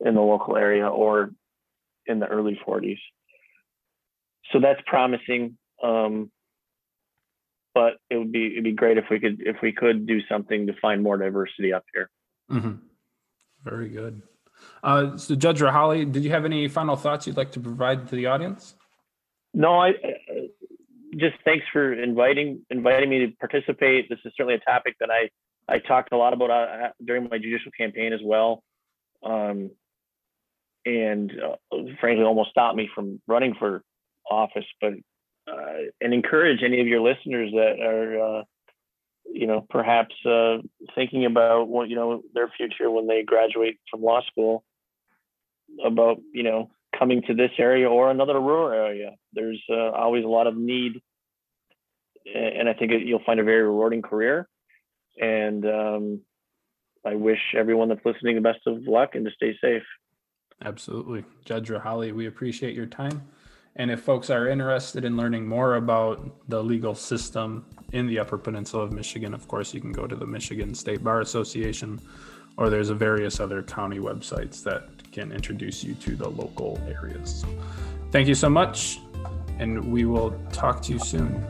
in 0.00 0.14
the 0.14 0.20
local 0.20 0.56
area 0.56 0.86
or 0.86 1.30
in 2.06 2.20
the 2.20 2.26
early 2.26 2.58
40s. 2.66 2.98
So 4.52 4.60
that's 4.60 4.80
promising. 4.86 5.56
Um, 5.82 6.30
but 7.74 7.94
it 8.10 8.16
would 8.16 8.32
be 8.32 8.52
it'd 8.52 8.64
be 8.64 8.72
great 8.72 8.98
if 8.98 9.06
we 9.10 9.18
could 9.18 9.40
if 9.40 9.56
we 9.62 9.72
could 9.72 10.06
do 10.06 10.20
something 10.28 10.66
to 10.66 10.74
find 10.80 11.02
more 11.02 11.16
diversity 11.16 11.72
up 11.72 11.84
here. 11.94 12.10
Mm-hmm. 12.50 12.72
Very 13.64 13.88
good. 13.88 14.20
Uh, 14.82 15.16
so, 15.16 15.34
Judge 15.34 15.60
Rahilly, 15.60 16.10
did 16.10 16.24
you 16.24 16.30
have 16.30 16.44
any 16.44 16.68
final 16.68 16.96
thoughts 16.96 17.26
you'd 17.26 17.36
like 17.36 17.52
to 17.52 17.60
provide 17.60 18.08
to 18.08 18.16
the 18.16 18.26
audience? 18.26 18.74
No, 19.54 19.78
I 19.78 19.90
uh, 19.90 19.92
just 21.16 21.36
thanks 21.44 21.64
for 21.72 21.92
inviting 21.92 22.64
inviting 22.70 23.10
me 23.10 23.26
to 23.26 23.32
participate. 23.38 24.08
This 24.08 24.18
is 24.24 24.32
certainly 24.36 24.54
a 24.54 24.70
topic 24.70 24.96
that 25.00 25.10
I 25.10 25.28
I 25.68 25.78
talked 25.78 26.12
a 26.12 26.16
lot 26.16 26.32
about 26.32 26.50
uh, 26.50 26.88
during 27.04 27.28
my 27.30 27.38
judicial 27.38 27.70
campaign 27.72 28.12
as 28.12 28.20
well. 28.22 28.62
Um, 29.22 29.70
and 30.84 31.30
uh, 31.30 31.76
frankly 32.00 32.24
almost 32.24 32.50
stopped 32.50 32.76
me 32.76 32.88
from 32.94 33.20
running 33.28 33.54
for 33.58 33.82
office. 34.28 34.64
But 34.80 34.94
uh, 35.46 35.90
and 36.00 36.14
encourage 36.14 36.62
any 36.62 36.80
of 36.80 36.86
your 36.86 37.00
listeners 37.00 37.50
that 37.52 37.80
are, 37.80 38.40
uh, 38.40 38.42
you 39.24 39.46
know, 39.46 39.66
perhaps 39.68 40.14
uh, 40.26 40.58
thinking 40.94 41.24
about 41.24 41.68
what 41.68 41.88
you 41.88 41.96
know 41.96 42.22
their 42.34 42.48
future 42.56 42.90
when 42.90 43.06
they 43.06 43.22
graduate 43.22 43.78
from 43.90 44.02
law 44.02 44.20
school, 44.30 44.64
about 45.84 46.18
you 46.32 46.42
know 46.42 46.70
coming 46.98 47.22
to 47.22 47.34
this 47.34 47.50
area 47.58 47.88
or 47.88 48.10
another 48.10 48.38
rural 48.38 48.70
area. 48.70 49.12
There's 49.32 49.62
uh, 49.70 49.90
always 49.90 50.24
a 50.24 50.28
lot 50.28 50.46
of 50.46 50.56
need, 50.56 51.00
and 52.32 52.68
I 52.68 52.74
think 52.74 52.92
you'll 53.04 53.24
find 53.24 53.40
a 53.40 53.44
very 53.44 53.62
rewarding 53.62 54.02
career. 54.02 54.48
And 55.20 55.64
um, 55.66 56.20
I 57.04 57.14
wish 57.14 57.40
everyone 57.56 57.88
that's 57.88 58.04
listening 58.04 58.36
the 58.36 58.42
best 58.42 58.60
of 58.66 58.82
luck 58.86 59.10
and 59.14 59.24
to 59.24 59.30
stay 59.32 59.56
safe. 59.60 59.82
Absolutely. 60.64 61.24
Judge 61.44 61.68
Rahilly, 61.68 62.12
we 62.12 62.26
appreciate 62.26 62.74
your 62.74 62.86
time. 62.86 63.22
And 63.76 63.90
if 63.90 64.02
folks 64.02 64.28
are 64.28 64.48
interested 64.48 65.04
in 65.04 65.16
learning 65.16 65.48
more 65.48 65.76
about 65.76 66.48
the 66.48 66.62
legal 66.62 66.94
system 66.94 67.64
in 67.92 68.06
the 68.06 68.18
Upper 68.18 68.36
Peninsula 68.36 68.82
of 68.82 68.92
Michigan, 68.92 69.32
of 69.32 69.48
course, 69.48 69.72
you 69.72 69.80
can 69.80 69.92
go 69.92 70.06
to 70.06 70.14
the 70.14 70.26
Michigan 70.26 70.74
State 70.74 71.02
Bar 71.02 71.22
Association, 71.22 71.98
or 72.58 72.68
there's 72.68 72.90
a 72.90 72.94
various 72.94 73.40
other 73.40 73.62
county 73.62 73.98
websites 73.98 74.62
that 74.64 75.10
can 75.10 75.32
introduce 75.32 75.82
you 75.82 75.94
to 75.94 76.14
the 76.16 76.28
local 76.28 76.78
areas. 76.86 77.46
Thank 78.10 78.28
you 78.28 78.34
so 78.34 78.50
much, 78.50 78.98
and 79.58 79.90
we 79.90 80.04
will 80.04 80.38
talk 80.52 80.82
to 80.82 80.92
you 80.92 80.98
soon. 80.98 81.42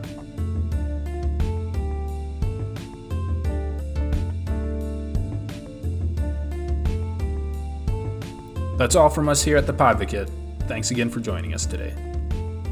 That's 8.77 8.95
all 8.95 9.09
from 9.09 9.27
us 9.27 9.43
here 9.43 9.57
at 9.57 9.67
the 9.67 9.73
Podvocate. 9.73 10.29
Thanks 10.67 10.91
again 10.91 11.09
for 11.09 11.19
joining 11.19 11.53
us 11.53 11.65
today. 11.65 12.12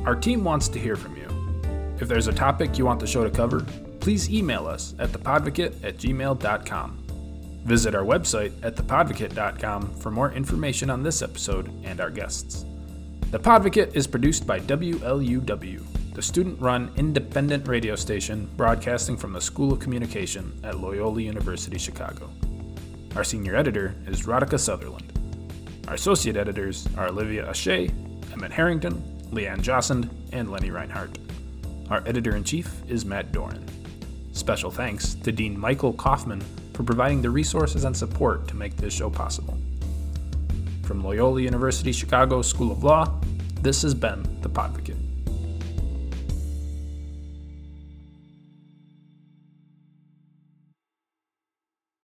Our 0.06 0.16
team 0.16 0.44
wants 0.44 0.68
to 0.70 0.80
hear 0.80 0.96
from 0.96 1.16
you. 1.16 1.28
If 2.00 2.08
there's 2.08 2.28
a 2.28 2.34
topic 2.34 2.78
you 2.78 2.86
want 2.86 3.00
the 3.00 3.08
show 3.08 3.24
to 3.24 3.30
cover, 3.30 3.62
please 4.00 4.32
email 4.32 4.66
us 4.66 4.96
at 4.98 5.12
thepodvocate 5.12 5.84
at 5.84 5.98
gmail.com. 5.98 6.98
Visit 7.66 7.94
our 7.94 8.04
website 8.04 8.54
at 8.64 8.76
thepodvocate.com 8.76 9.94
for 9.96 10.10
more 10.10 10.32
information 10.32 10.90
on 10.90 11.04
this 11.04 11.22
episode 11.22 11.72
and 11.84 12.02
our 12.02 12.10
guests. 12.10 12.66
The 13.30 13.40
Podvocate 13.40 13.96
is 13.96 14.08
produced 14.08 14.46
by 14.46 14.60
WLUW, 14.60 16.14
the 16.14 16.22
student 16.22 16.60
run 16.60 16.92
independent 16.98 17.68
radio 17.68 17.96
station 17.96 18.50
broadcasting 18.58 19.16
from 19.16 19.32
the 19.32 19.40
School 19.40 19.72
of 19.72 19.80
Communication 19.80 20.60
at 20.64 20.80
Loyola 20.80 21.22
University 21.22 21.78
Chicago. 21.78 22.30
Our 23.16 23.24
senior 23.24 23.56
editor 23.56 23.96
is 24.08 24.24
Radhika 24.24 24.60
Sutherland. 24.60 25.14
Our 25.88 25.94
associate 25.94 26.36
editors 26.36 26.90
are 26.98 27.08
Olivia 27.08 27.48
Ashe, 27.48 27.90
Emmett 28.34 28.52
Harrington, 28.52 29.21
Leanne 29.32 29.62
Jossend, 29.62 30.10
and 30.34 30.52
Lenny 30.52 30.70
Reinart. 30.70 31.10
Our 31.90 32.04
editor 32.06 32.36
in 32.36 32.44
chief 32.44 32.70
is 32.88 33.06
Matt 33.06 33.32
Doran. 33.32 33.66
Special 34.34 34.72
thanks 34.72 35.14
to 35.16 35.32
Dean 35.32 35.58
Michael 35.60 35.94
Kaufman 35.94 36.42
for 36.74 36.84
providing 36.84 37.22
the 37.22 37.30
resources 37.30 37.84
and 37.84 37.96
support 37.96 38.48
to 38.48 38.56
make 38.56 38.76
this 38.78 38.94
show 38.94 39.10
possible. 39.10 39.58
From 40.84 41.04
Loyola 41.04 41.42
University 41.42 41.92
Chicago 41.92 42.42
School 42.42 42.72
of 42.72 42.84
Law, 42.84 43.20
this 43.62 43.82
has 43.82 43.94
been 43.94 44.24
The 44.42 44.50
Podvocate. 44.50 45.11